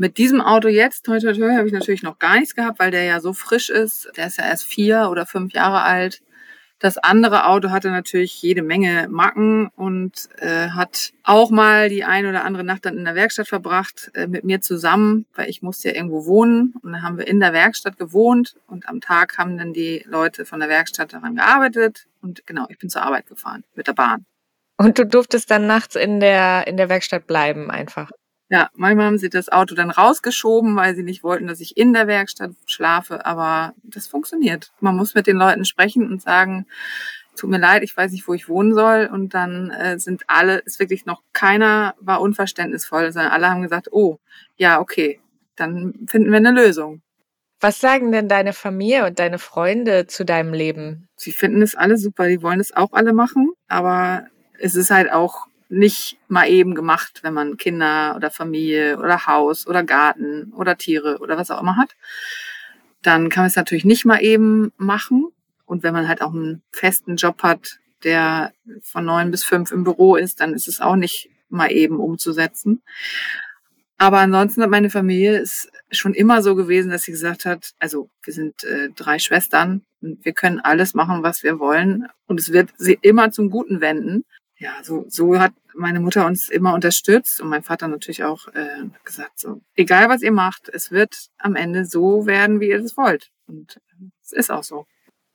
[0.00, 2.90] mit diesem Auto jetzt, toi, toi, toi, habe ich natürlich noch gar nichts gehabt, weil
[2.90, 4.10] der ja so frisch ist.
[4.16, 6.22] Der ist ja erst vier oder fünf Jahre alt.
[6.78, 12.30] Das andere Auto hatte natürlich jede Menge Macken und äh, hat auch mal die eine
[12.30, 15.90] oder andere Nacht dann in der Werkstatt verbracht äh, mit mir zusammen, weil ich musste
[15.90, 19.58] ja irgendwo wohnen und dann haben wir in der Werkstatt gewohnt und am Tag haben
[19.58, 23.64] dann die Leute von der Werkstatt daran gearbeitet und genau, ich bin zur Arbeit gefahren
[23.74, 24.24] mit der Bahn.
[24.78, 28.10] Und du durftest dann nachts in der in der Werkstatt bleiben einfach.
[28.52, 31.92] Ja, manchmal haben sie das Auto dann rausgeschoben, weil sie nicht wollten, dass ich in
[31.92, 34.72] der Werkstatt schlafe, aber das funktioniert.
[34.80, 36.66] Man muss mit den Leuten sprechen und sagen,
[37.36, 39.08] tut mir leid, ich weiß nicht, wo ich wohnen soll.
[39.12, 43.88] Und dann äh, sind alle, ist wirklich noch keiner war unverständnisvoll, sondern alle haben gesagt,
[43.92, 44.18] oh,
[44.56, 45.20] ja, okay,
[45.54, 47.02] dann finden wir eine Lösung.
[47.60, 51.08] Was sagen denn deine Familie und deine Freunde zu deinem Leben?
[51.14, 54.26] Sie finden es alle super, die wollen es auch alle machen, aber
[54.58, 59.66] es ist halt auch nicht mal eben gemacht, wenn man Kinder oder Familie oder Haus
[59.66, 61.96] oder Garten oder Tiere oder was auch immer hat.
[63.02, 65.28] Dann kann man es natürlich nicht mal eben machen.
[65.64, 68.52] Und wenn man halt auch einen festen Job hat, der
[68.82, 72.82] von neun bis fünf im Büro ist, dann ist es auch nicht mal eben umzusetzen.
[73.96, 78.10] Aber ansonsten hat meine Familie es schon immer so gewesen, dass sie gesagt hat, also
[78.24, 82.52] wir sind äh, drei Schwestern und wir können alles machen, was wir wollen und es
[82.52, 84.24] wird sie immer zum Guten wenden
[84.60, 88.84] ja, so, so hat meine Mutter uns immer unterstützt und mein Vater natürlich auch äh,
[89.04, 92.96] gesagt, so, egal was ihr macht, es wird am Ende so werden, wie ihr es
[92.96, 93.30] wollt.
[93.46, 94.86] Und äh, es ist auch so.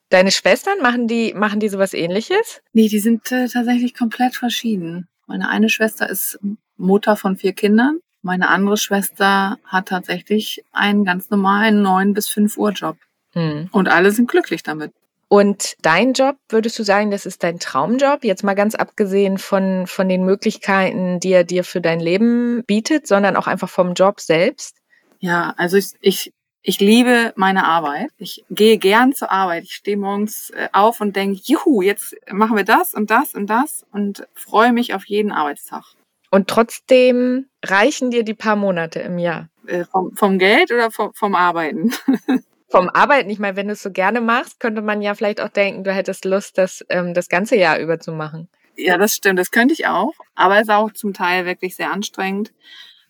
[0.10, 2.62] Deine Schwestern, machen die, machen die sowas ähnliches?
[2.74, 5.08] Nee, die sind äh, tatsächlich komplett verschieden.
[5.26, 6.40] Meine eine Schwester ist
[6.78, 8.00] Mutter von vier Kindern.
[8.22, 12.98] Meine andere Schwester hat tatsächlich einen ganz normalen neun bis fünf Uhr Job.
[13.34, 13.70] Hm.
[13.72, 14.94] Und alle sind glücklich damit.
[15.28, 18.24] Und dein Job, würdest du sagen, das ist dein Traumjob?
[18.24, 23.08] Jetzt mal ganz abgesehen von, von den Möglichkeiten, die er dir für dein Leben bietet,
[23.08, 24.78] sondern auch einfach vom Job selbst?
[25.20, 28.12] Ja, also ich, ich, ich liebe meine Arbeit.
[28.18, 29.64] Ich gehe gern zur Arbeit.
[29.64, 33.48] Ich stehe morgens äh, auf und denke, juhu, jetzt machen wir das und das und
[33.48, 35.84] das und freue mich auf jeden Arbeitstag.
[36.30, 39.50] Und trotzdem reichen dir die paar Monate im Jahr?
[39.66, 41.92] Äh, vom, vom Geld oder vom, vom Arbeiten?
[42.76, 45.48] vom Arbeiten, ich meine, wenn du es so gerne machst, könnte man ja vielleicht auch
[45.48, 48.50] denken, du hättest Lust, das ähm, das ganze Jahr über zu machen.
[48.76, 50.12] Ja, das stimmt, das könnte ich auch.
[50.36, 52.52] Aber es ist auch zum Teil wirklich sehr anstrengend.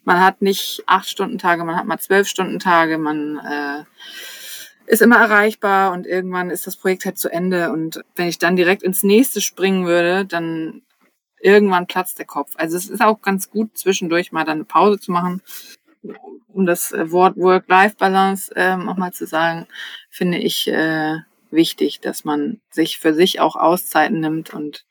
[0.04, 3.84] Man hat nicht acht Stunden Tage, man hat mal zwölf Stunden Tage, man äh,
[4.86, 7.71] ist immer erreichbar und irgendwann ist das Projekt halt zu Ende.
[7.71, 10.84] Und wenn ich dann direkt ins nächste springen würde, dann
[11.41, 12.51] irgendwann platzt der Kopf.
[12.58, 15.41] Also es ist auch ganz gut, zwischendurch mal dann eine Pause zu machen
[16.56, 19.68] um das äh, Wort Work-Life-Balance ähm, auch mal zu sagen,
[20.10, 21.18] finde ich äh,
[21.52, 24.86] wichtig, dass man sich für sich auch Auszeiten nimmt und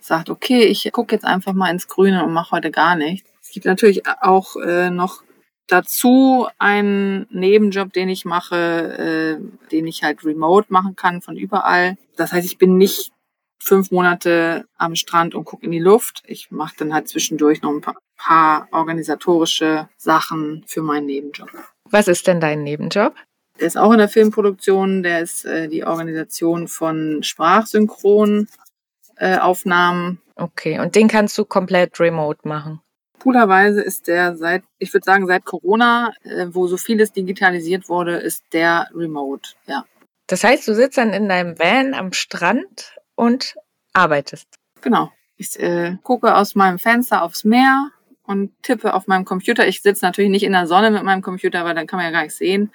[0.00, 3.30] sagt, okay, ich gucke jetzt einfach mal ins Grüne und mache heute gar nichts.
[3.40, 5.22] Es gibt natürlich auch äh, noch
[5.68, 11.96] dazu einen Nebenjob, den ich mache, äh, den ich halt remote machen kann von überall.
[12.16, 13.12] Das heißt, ich bin nicht
[13.58, 16.22] fünf Monate am Strand und gucke in die Luft.
[16.26, 21.50] Ich mache dann halt zwischendurch noch ein paar, paar organisatorische Sachen für meinen Nebenjob.
[21.90, 23.14] Was ist denn dein Nebenjob?
[23.58, 25.02] Der ist auch in der Filmproduktion.
[25.02, 30.20] Der ist äh, die Organisation von Sprachsynchronaufnahmen.
[30.36, 32.80] Äh, okay, und den kannst du komplett remote machen?
[33.18, 38.16] Coolerweise ist der seit, ich würde sagen, seit Corona, äh, wo so vieles digitalisiert wurde,
[38.16, 39.84] ist der remote, ja.
[40.28, 43.56] Das heißt, du sitzt dann in deinem Van am Strand und
[43.92, 44.46] arbeitest.
[44.82, 45.10] Genau.
[45.36, 47.90] Ich äh, gucke aus meinem Fenster aufs Meer
[48.26, 49.66] und tippe auf meinem Computer.
[49.66, 52.12] Ich sitze natürlich nicht in der Sonne mit meinem Computer, weil dann kann man ja
[52.12, 52.72] gar nicht sehen.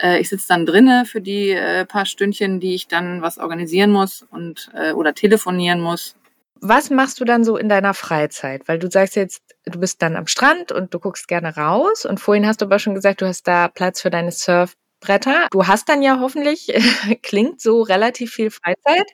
[0.00, 3.90] Äh, ich sitze dann drinnen für die äh, paar Stündchen, die ich dann was organisieren
[3.90, 6.16] muss und äh, oder telefonieren muss.
[6.60, 8.68] Was machst du dann so in deiner Freizeit?
[8.68, 12.04] Weil du sagst jetzt, du bist dann am Strand und du guckst gerne raus.
[12.04, 15.48] Und vorhin hast du aber schon gesagt, du hast da Platz für deine Surf Bretter.
[15.50, 16.68] Du hast dann ja hoffentlich,
[17.22, 19.06] klingt so relativ viel Freizeit.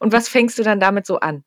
[0.00, 1.44] Und was fängst du dann damit so an?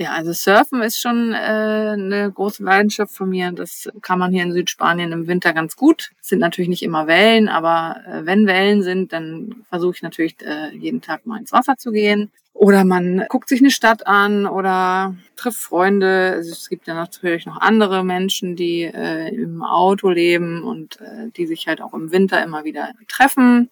[0.00, 3.50] Ja, also Surfen ist schon äh, eine große Leidenschaft von mir.
[3.50, 6.12] Das kann man hier in Südspanien im Winter ganz gut.
[6.20, 10.36] Es sind natürlich nicht immer Wellen, aber äh, wenn Wellen sind, dann versuche ich natürlich
[10.40, 12.30] äh, jeden Tag mal ins Wasser zu gehen.
[12.52, 16.34] Oder man guckt sich eine Stadt an oder trifft Freunde.
[16.36, 21.30] Also es gibt ja natürlich noch andere Menschen, die äh, im Auto leben und äh,
[21.36, 23.68] die sich halt auch im Winter immer wieder treffen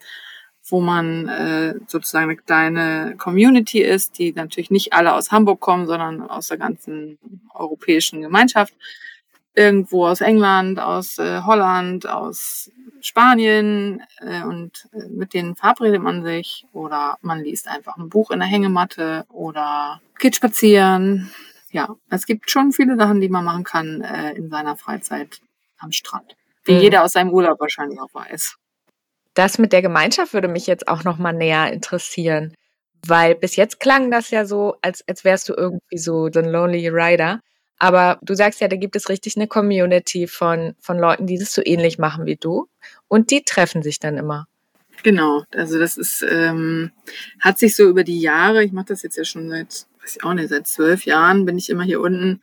[0.68, 5.86] wo man äh, sozusagen eine kleine Community ist, die natürlich nicht alle aus Hamburg kommen,
[5.86, 7.18] sondern aus der ganzen
[7.54, 8.74] europäischen Gemeinschaft.
[9.54, 16.24] Irgendwo aus England, aus äh, Holland, aus Spanien äh, und äh, mit denen verabredet man
[16.24, 21.30] sich oder man liest einfach ein Buch in der Hängematte oder geht spazieren.
[21.70, 25.40] Ja, es gibt schon viele Sachen, die man machen kann äh, in seiner Freizeit
[25.78, 26.36] am Strand.
[26.64, 26.80] Wie mhm.
[26.80, 28.56] jeder aus seinem Urlaub wahrscheinlich auch weiß.
[29.36, 32.54] Das mit der Gemeinschaft würde mich jetzt auch noch mal näher interessieren,
[33.06, 36.88] weil bis jetzt klang das ja so, als, als wärst du irgendwie so the Lonely
[36.88, 37.40] Rider.
[37.78, 41.52] Aber du sagst ja, da gibt es richtig eine Community von, von Leuten, die das
[41.52, 42.66] so ähnlich machen wie du.
[43.08, 44.46] Und die treffen sich dann immer.
[45.02, 46.92] Genau, also das ist, ähm,
[47.38, 50.24] hat sich so über die Jahre, ich mache das jetzt ja schon seit, weiß ich
[50.24, 52.40] auch nicht, seit zwölf Jahren bin ich immer hier unten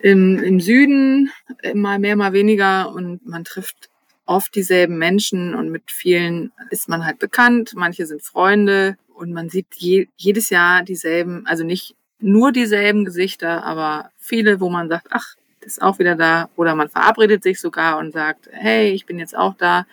[0.00, 1.30] im, im Süden,
[1.74, 3.90] mal mehr, mal weniger und man trifft
[4.26, 9.48] oft dieselben Menschen und mit vielen ist man halt bekannt, manche sind Freunde und man
[9.48, 15.08] sieht je, jedes Jahr dieselben, also nicht nur dieselben Gesichter, aber viele, wo man sagt,
[15.10, 19.06] ach, das ist auch wieder da oder man verabredet sich sogar und sagt, hey, ich
[19.06, 19.86] bin jetzt auch da,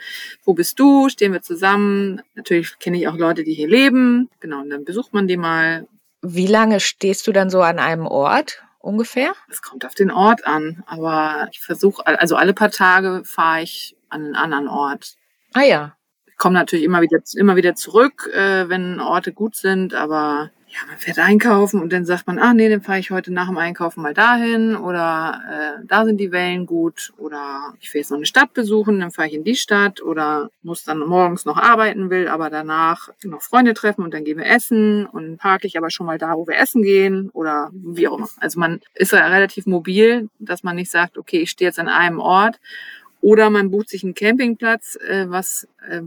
[0.43, 2.21] wo bist du, stehen wir zusammen.
[2.35, 5.87] Natürlich kenne ich auch Leute, die hier leben, genau, und dann besucht man die mal.
[6.21, 8.63] Wie lange stehst du dann so an einem Ort?
[8.83, 9.33] ungefähr?
[9.49, 13.95] Es kommt auf den Ort an, aber ich versuche, also alle paar Tage fahre ich
[14.13, 15.15] an einen anderen Ort.
[15.53, 15.95] Ah ja.
[16.25, 20.79] Ich komme natürlich immer wieder, immer wieder zurück, äh, wenn Orte gut sind, aber ja,
[20.87, 23.59] man fährt einkaufen und dann sagt man, ah nee, dann fahre ich heute nach dem
[23.59, 28.17] Einkaufen mal dahin oder äh, da sind die Wellen gut oder ich will jetzt noch
[28.17, 32.09] eine Stadt besuchen, dann fahre ich in die Stadt oder muss dann morgens noch arbeiten
[32.09, 35.91] will, aber danach noch Freunde treffen und dann gehen wir essen und parke ich aber
[35.91, 38.29] schon mal da, wo wir essen gehen oder wie auch immer.
[38.37, 41.87] Also man ist ja relativ mobil, dass man nicht sagt, okay, ich stehe jetzt an
[41.87, 42.59] einem Ort
[43.23, 46.01] oder man bucht sich einen Campingplatz, äh, was äh,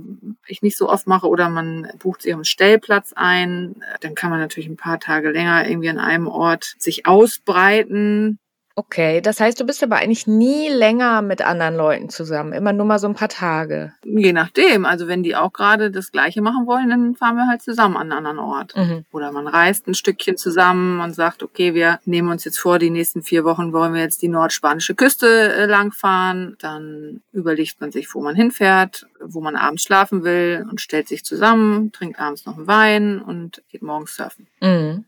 [0.46, 3.82] ich nicht so oft mache, oder man bucht sich einen Stellplatz ein.
[4.00, 8.38] Dann kann man natürlich ein paar Tage länger irgendwie an einem Ort sich ausbreiten.
[8.78, 12.84] Okay, das heißt, du bist aber eigentlich nie länger mit anderen Leuten zusammen, immer nur
[12.84, 13.94] mal so ein paar Tage.
[14.04, 14.84] Je nachdem.
[14.84, 18.12] Also wenn die auch gerade das Gleiche machen wollen, dann fahren wir halt zusammen an
[18.12, 18.76] einen anderen Ort.
[18.76, 19.06] Mhm.
[19.12, 22.90] Oder man reist ein Stückchen zusammen und sagt, okay, wir nehmen uns jetzt vor, die
[22.90, 26.58] nächsten vier Wochen wollen wir jetzt die nordspanische Küste äh, langfahren.
[26.60, 31.24] Dann überlegt man sich, wo man hinfährt, wo man abends schlafen will und stellt sich
[31.24, 34.48] zusammen, trinkt abends noch einen Wein und geht morgens surfen.
[34.60, 35.06] Mhm.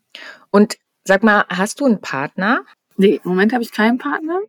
[0.50, 2.62] Und sag mal, hast du einen Partner?
[2.98, 4.40] Nee, im Moment habe ich keinen Partner.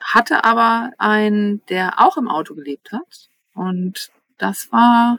[0.00, 3.30] Hatte aber einen, der auch im Auto gelebt hat.
[3.54, 5.18] Und das war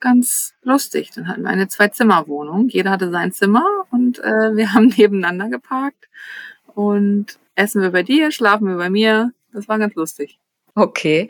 [0.00, 1.12] ganz lustig.
[1.14, 2.68] Dann hatten wir eine Zwei-Zimmer-Wohnung.
[2.68, 6.08] Jeder hatte sein Zimmer und äh, wir haben nebeneinander geparkt.
[6.74, 9.32] Und essen wir bei dir, schlafen wir bei mir.
[9.52, 10.40] Das war ganz lustig.
[10.74, 11.28] Okay.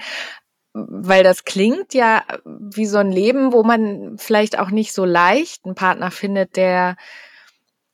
[0.72, 5.66] Weil das klingt ja wie so ein Leben, wo man vielleicht auch nicht so leicht
[5.66, 6.96] einen Partner findet, der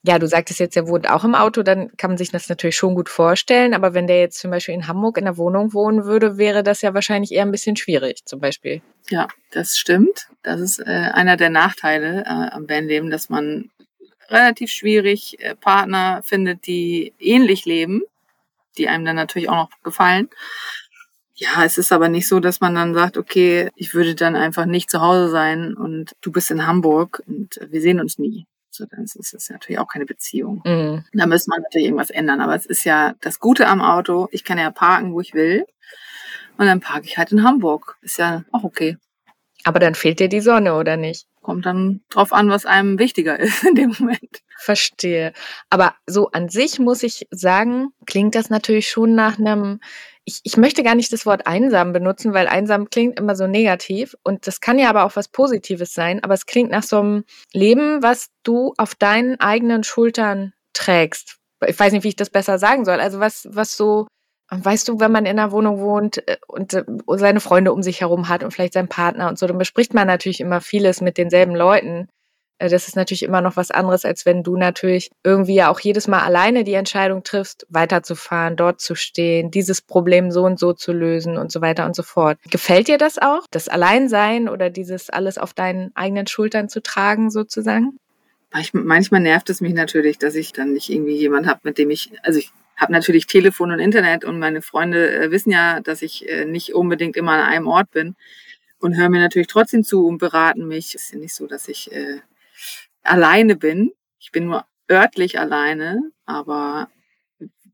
[0.06, 2.76] ja, du sagtest jetzt, er wohnt auch im Auto, dann kann man sich das natürlich
[2.76, 3.72] schon gut vorstellen.
[3.72, 6.82] Aber wenn der jetzt zum Beispiel in Hamburg in der Wohnung wohnen würde, wäre das
[6.82, 8.82] ja wahrscheinlich eher ein bisschen schwierig, zum Beispiel.
[9.08, 10.28] Ja, das stimmt.
[10.42, 13.70] Das ist äh, einer der Nachteile äh, am Bandleben, dass man
[14.28, 18.02] relativ schwierig äh, Partner findet, die ähnlich leben,
[18.76, 20.28] die einem dann natürlich auch noch gefallen.
[21.34, 24.66] Ja, es ist aber nicht so, dass man dann sagt, okay, ich würde dann einfach
[24.66, 28.46] nicht zu Hause sein und du bist in Hamburg und wir sehen uns nie.
[28.74, 30.60] So, dann ist es natürlich auch keine Beziehung.
[30.64, 31.04] Mhm.
[31.12, 32.40] Da muss man natürlich irgendwas ändern.
[32.40, 34.28] Aber es ist ja das Gute am Auto.
[34.32, 35.64] Ich kann ja parken, wo ich will.
[36.58, 37.98] Und dann parke ich halt in Hamburg.
[38.02, 38.96] Ist ja auch okay.
[39.62, 41.26] Aber dann fehlt dir die Sonne, oder nicht?
[41.40, 44.42] Kommt dann drauf an, was einem wichtiger ist in dem Moment.
[44.58, 45.32] Verstehe.
[45.70, 49.80] Aber so an sich muss ich sagen, klingt das natürlich schon nach einem
[50.24, 54.16] ich, ich möchte gar nicht das Wort einsam benutzen, weil einsam klingt immer so negativ
[54.22, 57.24] und das kann ja aber auch was Positives sein, aber es klingt nach so einem
[57.52, 61.36] Leben, was du auf deinen eigenen Schultern trägst.
[61.66, 63.00] Ich weiß nicht, wie ich das besser sagen soll.
[63.00, 64.06] Also was, was so,
[64.50, 66.84] weißt du, wenn man in einer Wohnung wohnt äh, und äh,
[67.16, 70.06] seine Freunde um sich herum hat und vielleicht seinen Partner und so, dann bespricht man
[70.06, 72.08] natürlich immer vieles mit denselben Leuten.
[72.58, 75.80] Äh, das ist natürlich immer noch was anderes, als wenn du natürlich irgendwie ja auch
[75.80, 80.72] jedes Mal alleine die Entscheidung triffst, weiterzufahren, dort zu stehen, dieses Problem so und so
[80.72, 82.38] zu lösen und so weiter und so fort.
[82.50, 87.30] Gefällt dir das auch, das Alleinsein oder dieses alles auf deinen eigenen Schultern zu tragen
[87.30, 87.98] sozusagen?
[88.72, 92.12] manchmal nervt es mich natürlich, dass ich dann nicht irgendwie jemand habe, mit dem ich,
[92.22, 96.28] also ich habe natürlich Telefon und Internet und meine Freunde äh, wissen ja, dass ich
[96.28, 98.14] äh, nicht unbedingt immer an einem Ort bin
[98.78, 100.94] und hören mir natürlich trotzdem zu und beraten mich.
[100.94, 102.20] Es ist ja nicht so, dass ich äh,
[103.04, 103.92] alleine bin.
[104.18, 106.88] Ich bin nur örtlich alleine, aber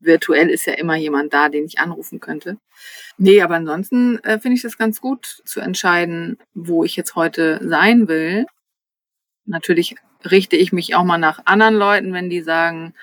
[0.00, 2.56] virtuell ist ja immer jemand da, den ich anrufen könnte.
[3.18, 7.60] Nee, aber ansonsten äh, finde ich das ganz gut zu entscheiden, wo ich jetzt heute
[7.62, 8.46] sein will.
[9.44, 12.94] Natürlich richte ich mich auch mal nach anderen Leuten, wenn die sagen,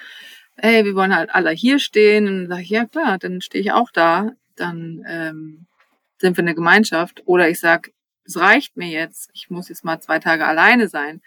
[0.55, 2.27] hey, wir wollen halt alle hier stehen.
[2.27, 4.31] Und dann sage ich, ja klar, dann stehe ich auch da.
[4.55, 5.67] Dann ähm,
[6.19, 7.21] sind wir eine Gemeinschaft.
[7.25, 7.91] Oder ich sage,
[8.25, 9.29] es reicht mir jetzt.
[9.33, 11.21] Ich muss jetzt mal zwei Tage alleine sein.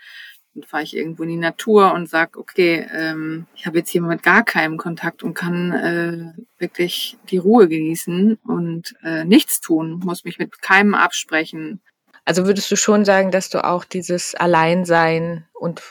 [0.55, 4.03] Dann fahre ich irgendwo in die Natur und sag, okay, ähm, ich habe jetzt hier
[4.03, 10.01] mit gar keinem Kontakt und kann äh, wirklich die Ruhe genießen und äh, nichts tun,
[10.05, 11.81] muss mich mit keinem absprechen.
[12.25, 15.83] Also würdest du schon sagen, dass du auch dieses Alleinsein und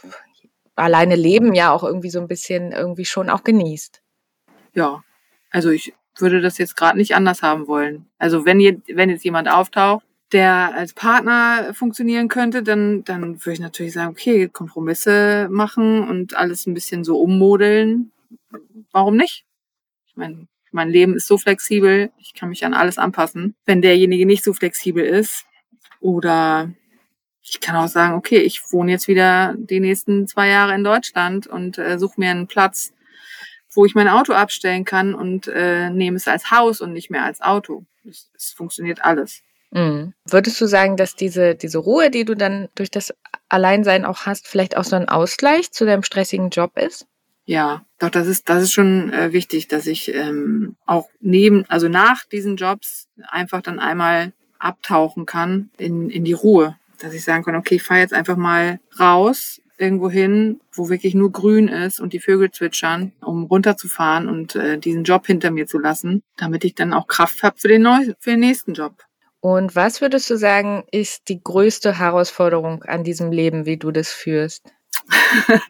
[0.76, 4.02] alleine Leben ja auch irgendwie so ein bisschen irgendwie schon auch genießt?
[4.74, 5.04] Ja,
[5.52, 8.08] also ich würde das jetzt gerade nicht anders haben wollen.
[8.18, 13.54] Also wenn, ihr, wenn jetzt jemand auftaucht, der als Partner funktionieren könnte, dann, dann würde
[13.54, 18.12] ich natürlich sagen, okay, Kompromisse machen und alles ein bisschen so ummodeln.
[18.92, 19.46] Warum nicht?
[20.08, 23.56] Ich meine, mein Leben ist so flexibel, ich kann mich an alles anpassen.
[23.66, 25.46] Wenn derjenige nicht so flexibel ist
[26.00, 26.72] oder
[27.42, 31.48] ich kann auch sagen, okay, ich wohne jetzt wieder die nächsten zwei Jahre in Deutschland
[31.48, 32.94] und äh, suche mir einen Platz,
[33.72, 37.24] wo ich mein Auto abstellen kann und äh, nehme es als Haus und nicht mehr
[37.24, 37.86] als Auto.
[38.04, 39.42] Es funktioniert alles.
[39.72, 40.14] Mhm.
[40.26, 43.14] Würdest du sagen, dass diese, diese Ruhe, die du dann durch das
[43.50, 47.06] Alleinsein auch hast, vielleicht auch so ein Ausgleich zu deinem stressigen Job ist?
[47.46, 51.90] Ja, doch, das ist, das ist schon äh, wichtig, dass ich ähm, auch neben, also
[51.90, 56.76] nach diesen Jobs einfach dann einmal abtauchen kann in, in die Ruhe.
[57.00, 61.16] Dass ich sagen kann, okay, ich fahre jetzt einfach mal raus, irgendwo hin, wo wirklich
[61.16, 65.66] nur grün ist und die Vögel zwitschern, um runterzufahren und äh, diesen Job hinter mir
[65.66, 68.94] zu lassen, damit ich dann auch Kraft habe für den, neu, für den nächsten Job.
[69.42, 74.12] Und was würdest du sagen, ist die größte Herausforderung an diesem Leben, wie du das
[74.12, 74.64] führst?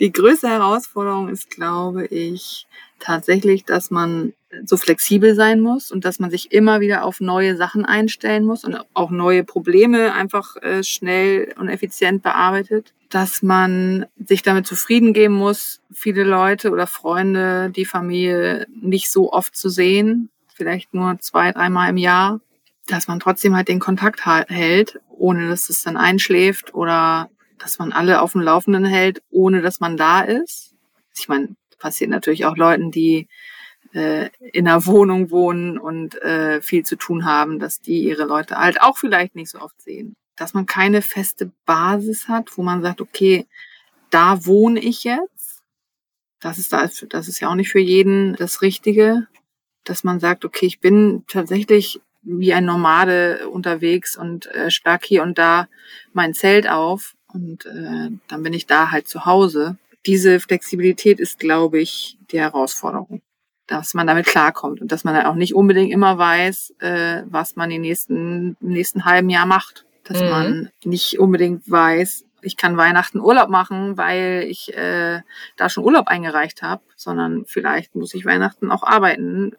[0.00, 2.66] die größte Herausforderung ist, glaube ich,
[2.98, 7.56] tatsächlich, dass man so flexibel sein muss und dass man sich immer wieder auf neue
[7.56, 12.92] Sachen einstellen muss und auch neue Probleme einfach äh, schnell und effizient bearbeitet.
[13.08, 19.32] Dass man sich damit zufrieden geben muss, viele Leute oder Freunde, die Familie nicht so
[19.32, 22.40] oft zu sehen, vielleicht nur zwei, dreimal im Jahr
[22.86, 27.92] dass man trotzdem halt den Kontakt hält, ohne dass es dann einschläft oder dass man
[27.92, 30.74] alle auf dem Laufenden hält, ohne dass man da ist.
[31.18, 33.28] Ich meine, passiert natürlich auch Leuten, die
[33.92, 38.56] äh, in einer Wohnung wohnen und äh, viel zu tun haben, dass die ihre Leute
[38.56, 40.16] halt auch vielleicht nicht so oft sehen.
[40.36, 43.46] Dass man keine feste Basis hat, wo man sagt, okay,
[44.10, 45.62] da wohne ich jetzt.
[46.40, 49.26] Das ist, da, das ist ja auch nicht für jeden das Richtige,
[49.84, 55.22] dass man sagt, okay, ich bin tatsächlich wie ein Nomade unterwegs und äh, stark hier
[55.22, 55.68] und da
[56.12, 59.76] mein Zelt auf und äh, dann bin ich da halt zu Hause.
[60.06, 63.22] Diese Flexibilität ist, glaube ich, die Herausforderung,
[63.66, 67.56] dass man damit klarkommt und dass man dann auch nicht unbedingt immer weiß, äh, was
[67.56, 69.84] man im nächsten, im nächsten halben Jahr macht.
[70.04, 70.28] Dass mhm.
[70.28, 75.20] man nicht unbedingt weiß, ich kann Weihnachten Urlaub machen, weil ich äh,
[75.56, 79.56] da schon Urlaub eingereicht habe, sondern vielleicht muss ich Weihnachten auch arbeiten,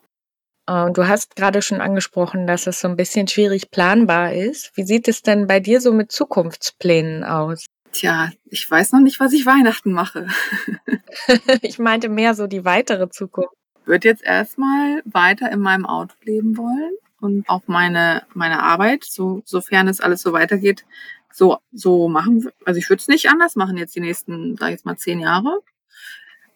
[0.68, 4.72] du hast gerade schon angesprochen, dass es so ein bisschen schwierig planbar ist.
[4.76, 7.66] Wie sieht es denn bei dir so mit Zukunftsplänen aus?
[7.94, 10.28] Tja, ich weiß noch nicht, was ich Weihnachten mache.
[11.62, 13.54] ich meinte mehr so die weitere Zukunft.
[13.82, 16.92] Ich würde jetzt erstmal weiter in meinem Auto leben wollen
[17.22, 20.84] und auch meine, meine Arbeit, so, sofern es alles so weitergeht,
[21.32, 22.50] so, so machen.
[22.66, 25.20] Also ich würde es nicht anders machen jetzt die nächsten, sag ich jetzt mal, zehn
[25.20, 25.62] Jahre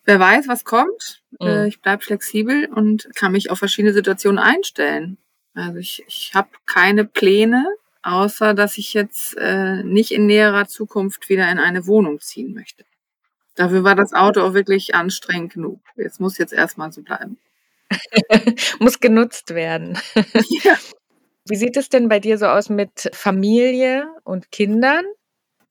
[0.05, 1.21] wer weiß, was kommt.
[1.39, 1.47] Mhm.
[1.47, 5.17] Äh, ich bleibe flexibel und kann mich auf verschiedene Situationen einstellen.
[5.53, 7.65] Also ich, ich habe keine Pläne,
[8.03, 12.85] außer dass ich jetzt äh, nicht in näherer Zukunft wieder in eine Wohnung ziehen möchte.
[13.55, 15.81] Dafür war das Auto auch wirklich anstrengend genug.
[15.97, 17.37] Jetzt muss jetzt erstmal so bleiben.
[18.79, 19.97] muss genutzt werden.
[20.63, 20.77] ja.
[21.45, 25.03] Wie sieht es denn bei dir so aus mit Familie und Kindern?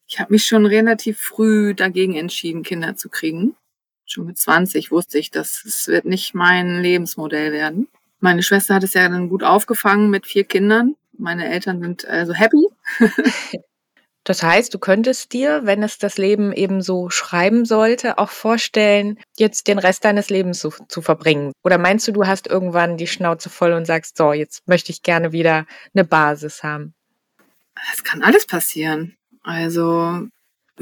[0.07, 3.57] Ich habe mich schon relativ früh dagegen entschieden, Kinder zu kriegen
[4.12, 7.88] schon mit 20 wusste ich, dass es wird nicht mein Lebensmodell werden.
[8.20, 10.96] Meine Schwester hat es ja dann gut aufgefangen mit vier Kindern.
[11.16, 12.66] Meine Eltern sind also happy.
[14.24, 19.18] Das heißt, du könntest dir, wenn es das Leben eben so schreiben sollte, auch vorstellen,
[19.38, 21.52] jetzt den Rest deines Lebens zu, zu, verbringen.
[21.64, 25.02] Oder meinst du, du hast irgendwann die Schnauze voll und sagst, so, jetzt möchte ich
[25.02, 26.94] gerne wieder eine Basis haben?
[27.94, 29.16] Es kann alles passieren.
[29.42, 30.28] Also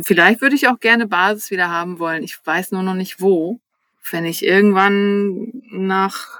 [0.01, 2.23] Vielleicht würde ich auch gerne Basis wieder haben wollen.
[2.23, 3.61] Ich weiß nur noch nicht wo.
[4.11, 6.39] Wenn ich irgendwann nach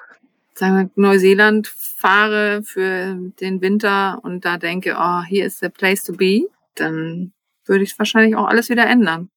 [0.59, 6.03] sagen wir, Neuseeland fahre für den Winter und da denke, oh, hier ist der place
[6.03, 7.33] to be, dann
[7.65, 9.31] würde ich wahrscheinlich auch alles wieder ändern.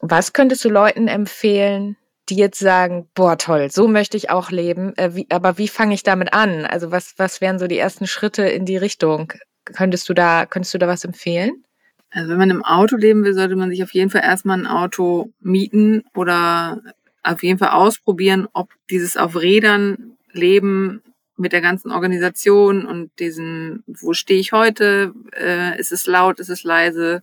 [0.00, 1.96] Was könntest du Leuten empfehlen,
[2.28, 5.94] die jetzt sagen, boah, toll, so möchte ich auch leben, äh, wie, aber wie fange
[5.94, 6.64] ich damit an?
[6.64, 9.32] Also was, was wären so die ersten Schritte in die Richtung?
[9.64, 11.64] Könntest du da, könntest du da was empfehlen?
[12.10, 14.66] Also wenn man im Auto leben will, sollte man sich auf jeden Fall erstmal ein
[14.66, 16.80] Auto mieten oder
[17.22, 21.02] auf jeden Fall ausprobieren, ob dieses auf Rädern Leben
[21.36, 26.50] mit der ganzen Organisation und diesen, wo stehe ich heute, äh, ist es laut, ist
[26.50, 27.22] es leise,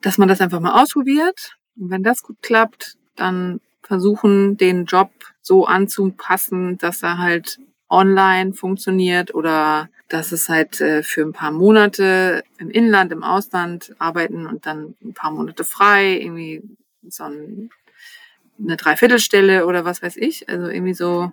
[0.00, 1.56] dass man das einfach mal ausprobiert.
[1.76, 5.10] Und wenn das gut klappt, dann versuchen, den Job
[5.42, 7.58] so anzupassen, dass er halt
[7.90, 13.94] online funktioniert oder dass es halt äh, für ein paar Monate im Inland, im Ausland
[13.98, 16.62] arbeiten und dann ein paar Monate frei, irgendwie
[17.08, 17.70] so ein,
[18.58, 20.48] eine Dreiviertelstelle oder was weiß ich.
[20.48, 21.32] Also irgendwie so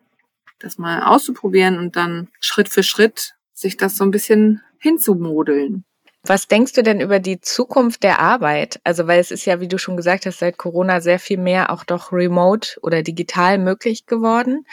[0.59, 5.83] das mal auszuprobieren und dann Schritt für Schritt sich das so ein bisschen hinzumodeln.
[6.23, 8.79] Was denkst du denn über die Zukunft der Arbeit?
[8.83, 11.71] Also, weil es ist ja, wie du schon gesagt hast, seit Corona sehr viel mehr
[11.71, 14.67] auch doch remote oder digital möglich geworden.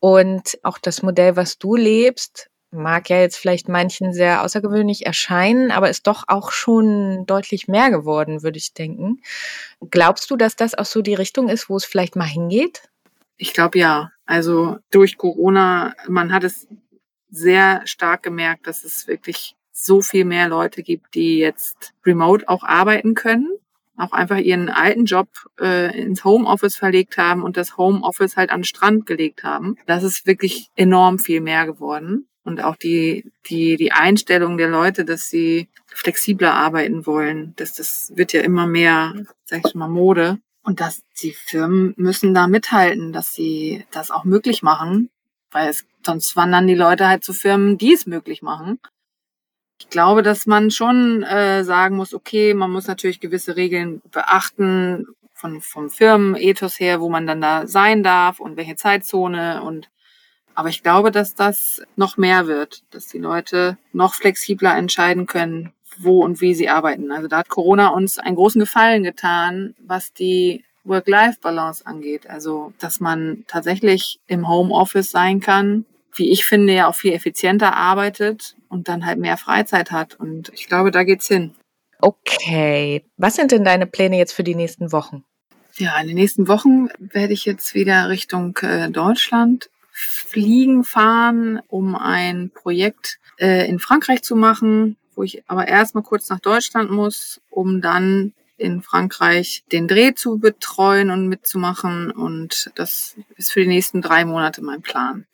[0.00, 5.70] Und auch das Modell, was du lebst, mag ja jetzt vielleicht manchen sehr außergewöhnlich erscheinen,
[5.70, 9.20] aber ist doch auch schon deutlich mehr geworden, würde ich denken.
[9.90, 12.88] Glaubst du, dass das auch so die Richtung ist, wo es vielleicht mal hingeht?
[13.36, 14.10] Ich glaube ja.
[14.24, 16.66] Also durch Corona, man hat es
[17.30, 22.62] sehr stark gemerkt, dass es wirklich so viel mehr Leute gibt, die jetzt remote auch
[22.62, 23.50] arbeiten können,
[24.02, 25.28] auch einfach ihren alten Job
[25.60, 29.76] äh, ins Homeoffice verlegt haben und das Homeoffice halt an den Strand gelegt haben.
[29.86, 32.26] Das ist wirklich enorm viel mehr geworden.
[32.44, 38.12] Und auch die, die, die Einstellung der Leute, dass sie flexibler arbeiten wollen, dass das
[38.16, 40.38] wird ja immer mehr, sag ich mal, Mode.
[40.64, 45.10] Und dass die Firmen müssen da mithalten, dass sie das auch möglich machen,
[45.50, 48.80] weil es, sonst wandern die Leute halt zu Firmen, die es möglich machen.
[49.82, 55.08] Ich glaube, dass man schon äh, sagen muss, okay, man muss natürlich gewisse Regeln beachten
[55.34, 59.88] von vom Firmenethos her, wo man dann da sein darf und welche Zeitzone und
[60.54, 65.72] aber ich glaube, dass das noch mehr wird, dass die Leute noch flexibler entscheiden können,
[65.98, 67.10] wo und wie sie arbeiten.
[67.10, 72.30] Also da hat Corona uns einen großen Gefallen getan, was die Work-Life-Balance angeht.
[72.30, 77.76] Also, dass man tatsächlich im Homeoffice sein kann, wie ich finde, ja auch viel effizienter
[77.76, 80.18] arbeitet und dann halt mehr Freizeit hat.
[80.18, 81.54] Und ich glaube, da geht's hin.
[82.00, 83.04] Okay.
[83.16, 85.24] Was sind denn deine Pläne jetzt für die nächsten Wochen?
[85.76, 91.94] Ja, in den nächsten Wochen werde ich jetzt wieder Richtung äh, Deutschland fliegen fahren, um
[91.94, 97.40] ein Projekt äh, in Frankreich zu machen wo ich aber erstmal kurz nach Deutschland muss,
[97.50, 102.10] um dann in Frankreich den Dreh zu betreuen und mitzumachen.
[102.10, 105.26] Und das ist für die nächsten drei Monate mein Plan.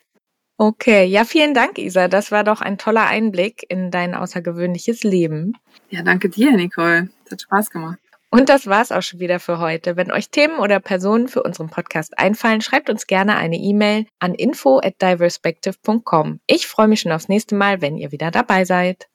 [0.60, 2.08] Okay, ja, vielen Dank, Isa.
[2.08, 5.52] Das war doch ein toller Einblick in dein außergewöhnliches Leben.
[5.88, 7.10] Ja, danke dir, Nicole.
[7.24, 8.00] Es hat Spaß gemacht.
[8.30, 9.96] Und das war's auch schon wieder für heute.
[9.96, 14.34] Wenn euch Themen oder Personen für unseren Podcast einfallen, schreibt uns gerne eine E-Mail an
[14.34, 16.40] info at diverspective.com.
[16.48, 19.06] Ich freue mich schon aufs nächste Mal, wenn ihr wieder dabei seid.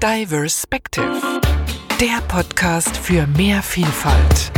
[0.00, 1.35] Diverspective,
[2.00, 4.52] der Podcast für mehr Vielfalt.